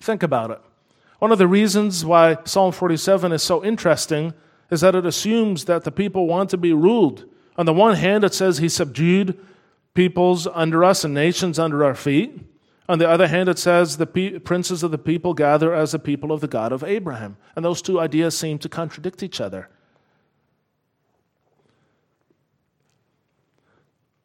Think 0.01 0.23
about 0.23 0.51
it. 0.51 0.59
One 1.19 1.31
of 1.31 1.37
the 1.37 1.47
reasons 1.47 2.03
why 2.03 2.37
Psalm 2.43 2.73
47 2.73 3.31
is 3.31 3.41
so 3.41 3.63
interesting 3.63 4.33
is 4.69 4.81
that 4.81 4.95
it 4.95 5.05
assumes 5.05 5.65
that 5.65 5.83
the 5.83 5.91
people 5.91 6.27
want 6.27 6.49
to 6.49 6.57
be 6.57 6.73
ruled. 6.73 7.25
On 7.57 7.65
the 7.65 7.73
one 7.73 7.95
hand, 7.95 8.23
it 8.23 8.33
says 8.33 8.57
He 8.57 8.69
subdued 8.69 9.39
peoples 9.93 10.47
under 10.47 10.83
us 10.83 11.03
and 11.03 11.13
nations 11.13 11.59
under 11.59 11.83
our 11.83 11.95
feet. 11.95 12.39
On 12.89 12.99
the 12.99 13.09
other 13.09 13.27
hand, 13.27 13.47
it 13.47 13.59
says 13.59 13.97
the 13.97 14.39
princes 14.43 14.83
of 14.83 14.91
the 14.91 14.97
people 14.97 15.33
gather 15.33 15.73
as 15.73 15.93
the 15.93 15.99
people 15.99 16.31
of 16.31 16.41
the 16.41 16.47
God 16.47 16.71
of 16.71 16.83
Abraham. 16.83 17.37
And 17.55 17.63
those 17.63 17.81
two 17.81 17.99
ideas 17.99 18.37
seem 18.37 18.57
to 18.59 18.69
contradict 18.69 19.23
each 19.23 19.39
other. 19.39 19.69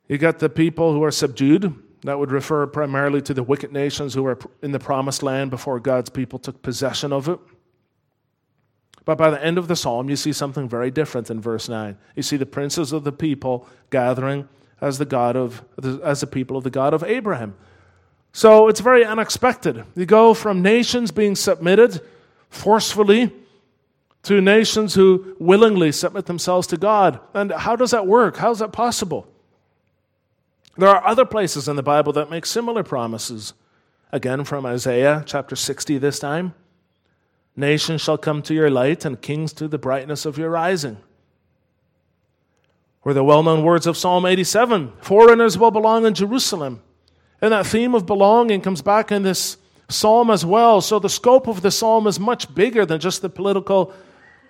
You 0.08 0.18
got 0.18 0.38
the 0.38 0.48
people 0.48 0.92
who 0.92 1.04
are 1.04 1.10
subdued. 1.10 1.74
That 2.02 2.18
would 2.18 2.30
refer 2.30 2.66
primarily 2.66 3.20
to 3.22 3.34
the 3.34 3.42
wicked 3.42 3.72
nations 3.72 4.14
who 4.14 4.22
were 4.22 4.38
in 4.62 4.72
the 4.72 4.78
promised 4.78 5.22
land 5.22 5.50
before 5.50 5.80
God's 5.80 6.10
people 6.10 6.38
took 6.38 6.62
possession 6.62 7.12
of 7.12 7.28
it. 7.28 7.38
But 9.08 9.16
by 9.16 9.30
the 9.30 9.42
end 9.42 9.56
of 9.56 9.68
the 9.68 9.74
psalm, 9.74 10.10
you 10.10 10.16
see 10.16 10.34
something 10.34 10.68
very 10.68 10.90
different 10.90 11.30
in 11.30 11.40
verse 11.40 11.66
9. 11.66 11.96
You 12.14 12.22
see 12.22 12.36
the 12.36 12.44
princes 12.44 12.92
of 12.92 13.04
the 13.04 13.10
people 13.10 13.66
gathering 13.88 14.46
as 14.82 14.98
the 14.98 15.06
God 15.06 15.34
of 15.34 15.64
as 16.04 16.20
the 16.20 16.26
people 16.26 16.58
of 16.58 16.64
the 16.64 16.68
God 16.68 16.92
of 16.92 17.02
Abraham. 17.02 17.54
So 18.34 18.68
it's 18.68 18.80
very 18.80 19.06
unexpected. 19.06 19.82
You 19.96 20.04
go 20.04 20.34
from 20.34 20.60
nations 20.60 21.10
being 21.10 21.36
submitted 21.36 22.02
forcefully 22.50 23.32
to 24.24 24.42
nations 24.42 24.92
who 24.92 25.34
willingly 25.38 25.90
submit 25.90 26.26
themselves 26.26 26.66
to 26.66 26.76
God. 26.76 27.18
And 27.32 27.50
how 27.50 27.76
does 27.76 27.92
that 27.92 28.06
work? 28.06 28.36
How 28.36 28.50
is 28.50 28.58
that 28.58 28.72
possible? 28.72 29.26
There 30.76 30.90
are 30.90 31.02
other 31.06 31.24
places 31.24 31.66
in 31.66 31.76
the 31.76 31.82
Bible 31.82 32.12
that 32.12 32.28
make 32.28 32.44
similar 32.44 32.82
promises. 32.82 33.54
Again, 34.12 34.44
from 34.44 34.66
Isaiah 34.66 35.22
chapter 35.24 35.56
60 35.56 35.96
this 35.96 36.18
time. 36.18 36.52
Nations 37.58 38.00
shall 38.00 38.16
come 38.16 38.40
to 38.42 38.54
your 38.54 38.70
light, 38.70 39.04
and 39.04 39.20
kings 39.20 39.52
to 39.54 39.66
the 39.66 39.78
brightness 39.78 40.24
of 40.24 40.38
your 40.38 40.48
rising. 40.48 40.96
Or 43.02 43.12
the 43.12 43.24
well 43.24 43.42
known 43.42 43.64
words 43.64 43.84
of 43.88 43.96
Psalm 43.96 44.26
87 44.26 44.92
Foreigners 45.00 45.58
will 45.58 45.72
belong 45.72 46.06
in 46.06 46.14
Jerusalem. 46.14 46.80
And 47.42 47.52
that 47.52 47.66
theme 47.66 47.96
of 47.96 48.06
belonging 48.06 48.60
comes 48.60 48.80
back 48.80 49.10
in 49.10 49.24
this 49.24 49.56
psalm 49.88 50.30
as 50.30 50.46
well. 50.46 50.80
So 50.80 51.00
the 51.00 51.08
scope 51.08 51.48
of 51.48 51.62
the 51.62 51.72
psalm 51.72 52.06
is 52.06 52.20
much 52.20 52.54
bigger 52.54 52.86
than 52.86 53.00
just 53.00 53.22
the 53.22 53.28
political 53.28 53.92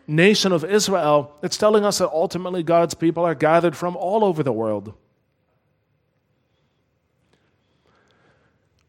nation 0.06 0.52
of 0.52 0.62
Israel. 0.62 1.34
It's 1.42 1.56
telling 1.56 1.86
us 1.86 1.98
that 1.98 2.10
ultimately 2.10 2.62
God's 2.62 2.92
people 2.92 3.24
are 3.24 3.34
gathered 3.34 3.74
from 3.74 3.96
all 3.96 4.22
over 4.22 4.42
the 4.42 4.52
world. 4.52 4.92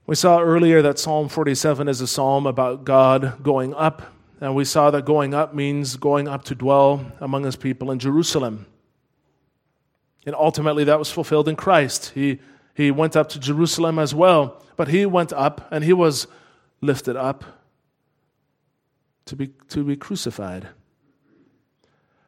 We 0.09 0.15
saw 0.15 0.39
earlier 0.39 0.81
that 0.81 0.97
Psalm 0.97 1.29
47 1.29 1.87
is 1.87 2.01
a 2.01 2.07
psalm 2.07 2.47
about 2.47 2.83
God 2.83 3.43
going 3.43 3.75
up, 3.75 4.11
and 4.41 4.55
we 4.55 4.65
saw 4.65 4.89
that 4.89 5.05
going 5.05 5.35
up 5.35 5.53
means 5.53 5.97
going 5.97 6.27
up 6.27 6.45
to 6.45 6.55
dwell 6.55 7.11
among 7.19 7.43
his 7.43 7.55
people 7.55 7.91
in 7.91 7.99
Jerusalem. 7.99 8.65
And 10.25 10.33
ultimately, 10.33 10.83
that 10.85 10.97
was 10.97 11.11
fulfilled 11.11 11.47
in 11.47 11.55
Christ. 11.55 12.13
He, 12.15 12.39
he 12.73 12.89
went 12.89 13.15
up 13.15 13.29
to 13.29 13.39
Jerusalem 13.39 13.99
as 13.99 14.15
well, 14.15 14.63
but 14.77 14.87
he 14.87 15.05
went 15.05 15.31
up 15.31 15.67
and 15.69 15.83
he 15.83 15.93
was 15.93 16.25
lifted 16.81 17.15
up 17.15 17.45
to 19.25 19.35
be, 19.35 19.49
to 19.67 19.83
be 19.83 19.95
crucified. 19.95 20.69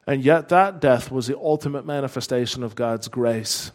And 0.06 0.22
yet, 0.22 0.50
that 0.50 0.80
death 0.80 1.10
was 1.10 1.26
the 1.26 1.36
ultimate 1.36 1.84
manifestation 1.84 2.62
of 2.62 2.76
God's 2.76 3.08
grace. 3.08 3.72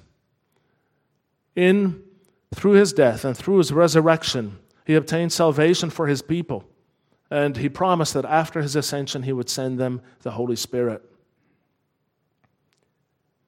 In 1.57 2.06
through 2.53 2.73
his 2.73 2.93
death 2.93 3.25
and 3.25 3.35
through 3.35 3.57
his 3.57 3.71
resurrection, 3.71 4.59
he 4.85 4.95
obtained 4.95 5.33
salvation 5.33 5.89
for 5.89 6.07
his 6.07 6.21
people. 6.21 6.63
And 7.29 7.57
he 7.57 7.67
promised 7.67 8.13
that 8.13 8.25
after 8.25 8.61
his 8.61 8.75
ascension, 8.75 9.23
he 9.23 9.33
would 9.33 9.49
send 9.49 9.77
them 9.77 10.01
the 10.21 10.31
Holy 10.31 10.55
Spirit. 10.55 11.03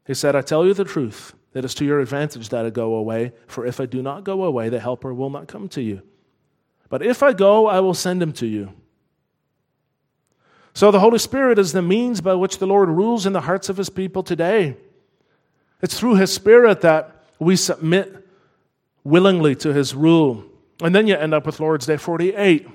He 0.06 0.14
said, 0.14 0.36
I 0.36 0.42
tell 0.42 0.66
you 0.66 0.74
the 0.74 0.84
truth. 0.84 1.34
It 1.54 1.64
is 1.64 1.74
to 1.76 1.86
your 1.86 2.00
advantage 2.00 2.50
that 2.50 2.66
I 2.66 2.70
go 2.70 2.96
away, 2.96 3.32
for 3.48 3.66
if 3.66 3.80
I 3.80 3.86
do 3.86 4.02
not 4.02 4.24
go 4.24 4.44
away, 4.44 4.70
the 4.70 4.80
Helper 4.80 5.14
will 5.14 5.30
not 5.30 5.48
come 5.48 5.70
to 5.70 5.82
you. 5.82 6.02
But 6.90 7.06
if 7.06 7.24
I 7.24 7.34
go, 7.34 7.68
I 7.68 7.80
will 7.80 7.94
send 7.94 8.22
him 8.22 8.34
to 8.34 8.46
you. 8.46 8.74
So 10.74 10.92
the 10.92 11.00
Holy 11.00 11.20
Spirit 11.20 11.58
is 11.58 11.72
the 11.72 11.82
means 11.82 12.22
by 12.22 12.34
which 12.34 12.58
the 12.58 12.68
Lord 12.68 12.90
rules 12.90 13.26
in 13.26 13.34
the 13.34 13.42
hearts 13.42 13.70
of 13.70 13.78
his 13.78 13.90
people 13.90 14.24
today. 14.24 14.78
It's 15.82 15.98
through 15.98 16.16
his 16.16 16.34
Spirit 16.34 16.82
that 16.82 17.24
we 17.40 17.56
submit 17.56 18.19
willingly 19.04 19.56
to 19.56 19.74
his 19.74 19.96
rule. 19.96 20.44
And 20.82 20.94
then 20.96 21.08
you 21.08 21.16
end 21.16 21.34
up 21.34 21.46
with 21.46 21.60
Lord's 21.60 21.86
Day 21.86 21.98
48, 21.98 22.68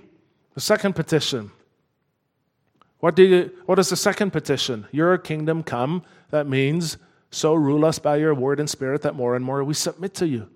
the 0.55 0.61
second 0.61 0.95
petition. 0.95 1.51
What, 3.01 3.17
do 3.17 3.23
you, 3.23 3.51
what 3.67 3.79
is 3.79 3.91
the 3.91 3.97
second 3.97 4.31
petition? 4.31 4.87
Your 4.91 5.19
kingdom 5.19 5.63
come. 5.63 6.03
That 6.31 6.47
means, 6.47 6.97
so 7.31 7.55
rule 7.55 7.85
us 7.85 7.99
by 7.99 8.17
your 8.17 8.35
word 8.35 8.61
and 8.61 8.69
spirit 8.69 9.03
that 9.03 9.15
more 9.15 9.37
and 9.37 9.45
more 9.45 9.63
we 9.63 9.75
submit 9.75 10.15
to 10.15 10.27
you. 10.27 10.49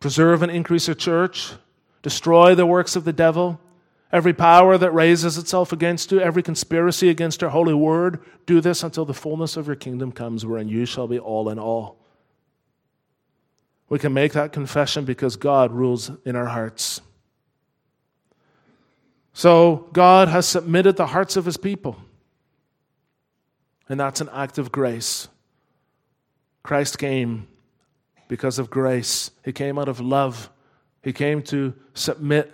Preserve 0.00 0.42
and 0.42 0.50
increase 0.50 0.88
your 0.88 0.94
church. 0.94 1.52
Destroy 2.02 2.54
the 2.54 2.66
works 2.66 2.96
of 2.96 3.04
the 3.04 3.12
devil. 3.12 3.60
Every 4.12 4.34
power 4.34 4.78
that 4.78 4.92
raises 4.92 5.38
itself 5.38 5.72
against 5.72 6.12
you, 6.12 6.20
every 6.20 6.42
conspiracy 6.42 7.08
against 7.08 7.40
your 7.40 7.50
holy 7.50 7.74
word, 7.74 8.20
do 8.46 8.60
this 8.60 8.82
until 8.82 9.04
the 9.04 9.14
fullness 9.14 9.56
of 9.56 9.66
your 9.66 9.76
kingdom 9.76 10.12
comes, 10.12 10.46
wherein 10.46 10.68
you 10.68 10.86
shall 10.86 11.08
be 11.08 11.18
all 11.18 11.48
in 11.48 11.58
all. 11.58 12.03
We 13.88 13.98
can 13.98 14.12
make 14.12 14.32
that 14.32 14.52
confession 14.52 15.04
because 15.04 15.36
God 15.36 15.72
rules 15.72 16.10
in 16.24 16.36
our 16.36 16.46
hearts. 16.46 17.00
So, 19.32 19.88
God 19.92 20.28
has 20.28 20.46
submitted 20.46 20.96
the 20.96 21.06
hearts 21.06 21.36
of 21.36 21.44
his 21.44 21.56
people. 21.56 21.96
And 23.88 24.00
that's 24.00 24.20
an 24.20 24.30
act 24.32 24.58
of 24.58 24.72
grace. 24.72 25.28
Christ 26.62 26.98
came 26.98 27.46
because 28.28 28.58
of 28.58 28.70
grace, 28.70 29.30
He 29.44 29.52
came 29.52 29.78
out 29.78 29.88
of 29.88 30.00
love. 30.00 30.50
He 31.02 31.12
came 31.12 31.42
to 31.42 31.74
submit 31.92 32.50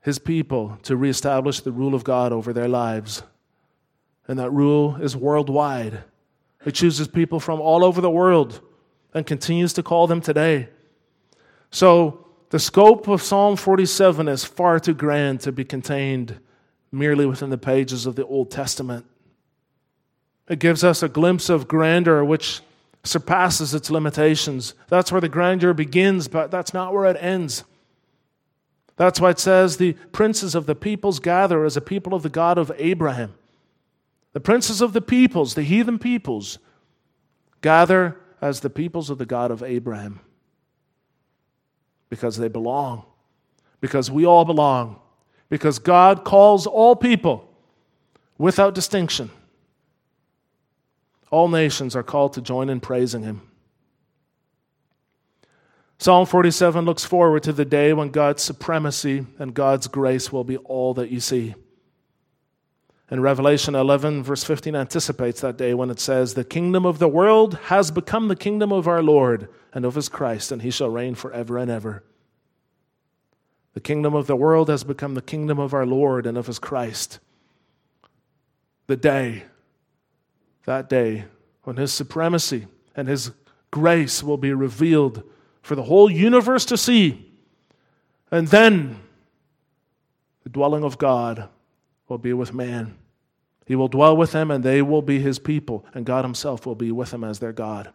His 0.00 0.18
people 0.18 0.78
to 0.84 0.96
reestablish 0.96 1.60
the 1.60 1.72
rule 1.72 1.94
of 1.94 2.04
God 2.04 2.32
over 2.32 2.52
their 2.52 2.68
lives. 2.68 3.22
And 4.26 4.38
that 4.38 4.50
rule 4.50 4.96
is 4.96 5.14
worldwide. 5.14 6.04
He 6.64 6.72
chooses 6.72 7.08
people 7.08 7.40
from 7.40 7.60
all 7.60 7.84
over 7.84 8.00
the 8.00 8.10
world 8.10 8.60
and 9.14 9.26
continues 9.26 9.72
to 9.74 9.82
call 9.82 10.06
them 10.06 10.20
today. 10.20 10.68
So, 11.70 12.26
the 12.50 12.58
scope 12.58 13.08
of 13.08 13.22
Psalm 13.22 13.56
47 13.56 14.28
is 14.28 14.44
far 14.44 14.78
too 14.78 14.92
grand 14.92 15.40
to 15.40 15.52
be 15.52 15.64
contained 15.64 16.38
merely 16.90 17.24
within 17.24 17.48
the 17.48 17.56
pages 17.56 18.04
of 18.04 18.14
the 18.14 18.26
Old 18.26 18.50
Testament. 18.50 19.06
It 20.48 20.58
gives 20.58 20.84
us 20.84 21.02
a 21.02 21.08
glimpse 21.08 21.48
of 21.48 21.66
grandeur 21.66 22.22
which 22.22 22.60
surpasses 23.04 23.74
its 23.74 23.90
limitations. 23.90 24.74
That's 24.88 25.10
where 25.10 25.20
the 25.20 25.30
grandeur 25.30 25.72
begins, 25.72 26.28
but 26.28 26.50
that's 26.50 26.74
not 26.74 26.92
where 26.92 27.06
it 27.06 27.16
ends. 27.18 27.64
That's 28.96 29.20
why 29.20 29.30
it 29.30 29.38
says 29.38 29.78
the 29.78 29.94
princes 30.12 30.54
of 30.54 30.66
the 30.66 30.74
peoples 30.74 31.18
gather 31.18 31.64
as 31.64 31.76
a 31.76 31.80
people 31.80 32.14
of 32.14 32.22
the 32.22 32.28
God 32.28 32.58
of 32.58 32.70
Abraham. 32.76 33.34
The 34.32 34.40
princes 34.40 34.80
of 34.80 34.92
the 34.92 35.00
peoples, 35.00 35.54
the 35.54 35.62
heathen 35.62 35.98
peoples, 35.98 36.58
gather 37.60 38.18
as 38.42 38.60
the 38.60 38.68
peoples 38.68 39.08
of 39.08 39.18
the 39.18 39.24
God 39.24 39.52
of 39.52 39.62
Abraham 39.62 40.20
because 42.10 42.36
they 42.36 42.48
belong, 42.48 43.04
because 43.80 44.10
we 44.10 44.26
all 44.26 44.44
belong, 44.44 45.00
because 45.48 45.78
God 45.78 46.24
calls 46.24 46.66
all 46.66 46.94
people 46.96 47.48
without 48.36 48.74
distinction. 48.74 49.30
All 51.30 51.48
nations 51.48 51.96
are 51.96 52.02
called 52.02 52.34
to 52.34 52.42
join 52.42 52.68
in 52.68 52.80
praising 52.80 53.22
Him. 53.22 53.40
Psalm 55.98 56.26
47 56.26 56.84
looks 56.84 57.04
forward 57.04 57.44
to 57.44 57.52
the 57.52 57.64
day 57.64 57.92
when 57.92 58.10
God's 58.10 58.42
supremacy 58.42 59.24
and 59.38 59.54
God's 59.54 59.86
grace 59.86 60.32
will 60.32 60.44
be 60.44 60.56
all 60.58 60.94
that 60.94 61.10
you 61.10 61.20
see. 61.20 61.54
And 63.12 63.22
Revelation 63.22 63.74
11, 63.74 64.22
verse 64.22 64.42
15, 64.42 64.74
anticipates 64.74 65.42
that 65.42 65.58
day 65.58 65.74
when 65.74 65.90
it 65.90 66.00
says, 66.00 66.32
The 66.32 66.44
kingdom 66.44 66.86
of 66.86 66.98
the 66.98 67.08
world 67.08 67.58
has 67.64 67.90
become 67.90 68.28
the 68.28 68.34
kingdom 68.34 68.72
of 68.72 68.88
our 68.88 69.02
Lord 69.02 69.50
and 69.74 69.84
of 69.84 69.96
his 69.96 70.08
Christ, 70.08 70.50
and 70.50 70.62
he 70.62 70.70
shall 70.70 70.88
reign 70.88 71.14
forever 71.14 71.58
and 71.58 71.70
ever. 71.70 72.04
The 73.74 73.80
kingdom 73.80 74.14
of 74.14 74.28
the 74.28 74.34
world 74.34 74.70
has 74.70 74.82
become 74.82 75.12
the 75.12 75.20
kingdom 75.20 75.58
of 75.58 75.74
our 75.74 75.84
Lord 75.84 76.24
and 76.24 76.38
of 76.38 76.46
his 76.46 76.58
Christ. 76.58 77.18
The 78.86 78.96
day, 78.96 79.42
that 80.64 80.88
day, 80.88 81.26
when 81.64 81.76
his 81.76 81.92
supremacy 81.92 82.66
and 82.96 83.08
his 83.08 83.30
grace 83.70 84.22
will 84.22 84.38
be 84.38 84.54
revealed 84.54 85.22
for 85.60 85.74
the 85.74 85.82
whole 85.82 86.10
universe 86.10 86.64
to 86.64 86.78
see. 86.78 87.30
And 88.30 88.48
then 88.48 89.00
the 90.44 90.48
dwelling 90.48 90.82
of 90.82 90.96
God 90.96 91.50
will 92.08 92.16
be 92.16 92.32
with 92.32 92.54
man 92.54 92.96
He 93.64 93.76
will 93.76 93.88
dwell 93.88 94.16
with 94.16 94.32
them, 94.32 94.50
and 94.50 94.64
they 94.64 94.82
will 94.82 95.02
be 95.02 95.20
his 95.20 95.38
people, 95.38 95.84
and 95.94 96.06
God 96.06 96.24
himself 96.24 96.66
will 96.66 96.74
be 96.74 96.92
with 96.92 97.10
them 97.10 97.24
as 97.24 97.38
their 97.38 97.52
God. 97.52 97.92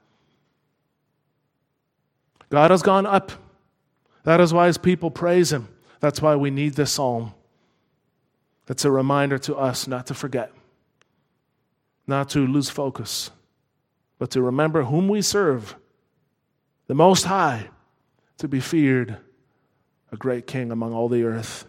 God 2.49 2.71
has 2.71 2.81
gone 2.81 3.05
up. 3.05 3.31
That 4.23 4.39
is 4.39 4.53
why 4.53 4.67
his 4.67 4.77
people 4.77 5.11
praise 5.11 5.51
him. 5.51 5.67
That's 5.99 6.21
why 6.21 6.35
we 6.35 6.49
need 6.51 6.73
this 6.73 6.93
psalm. 6.93 7.33
It's 8.69 8.85
a 8.85 8.91
reminder 8.91 9.37
to 9.39 9.55
us 9.55 9.87
not 9.87 10.07
to 10.07 10.13
forget, 10.13 10.51
not 12.05 12.29
to 12.29 12.45
lose 12.45 12.69
focus, 12.69 13.31
but 14.19 14.31
to 14.31 14.41
remember 14.41 14.83
whom 14.83 15.07
we 15.07 15.21
serve, 15.21 15.75
the 16.87 16.93
Most 16.93 17.23
High, 17.23 17.69
to 18.37 18.47
be 18.47 18.59
feared, 18.59 19.17
a 20.11 20.17
great 20.17 20.47
King 20.47 20.71
among 20.71 20.93
all 20.93 21.09
the 21.09 21.23
earth. 21.23 21.65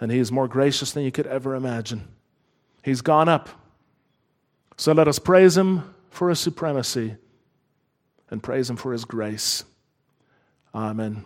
And 0.00 0.10
he 0.10 0.18
is 0.18 0.32
more 0.32 0.48
gracious 0.48 0.92
than 0.92 1.04
you 1.04 1.12
could 1.12 1.26
ever 1.26 1.54
imagine. 1.54 2.08
He's 2.82 3.00
gone 3.00 3.28
up. 3.28 3.48
So 4.76 4.92
let 4.92 5.08
us 5.08 5.18
praise 5.18 5.56
him 5.56 5.94
for 6.10 6.28
his 6.28 6.40
supremacy 6.40 7.16
and 8.30 8.42
praise 8.42 8.68
him 8.68 8.76
for 8.76 8.92
his 8.92 9.04
grace. 9.04 9.64
Amen. 10.74 11.24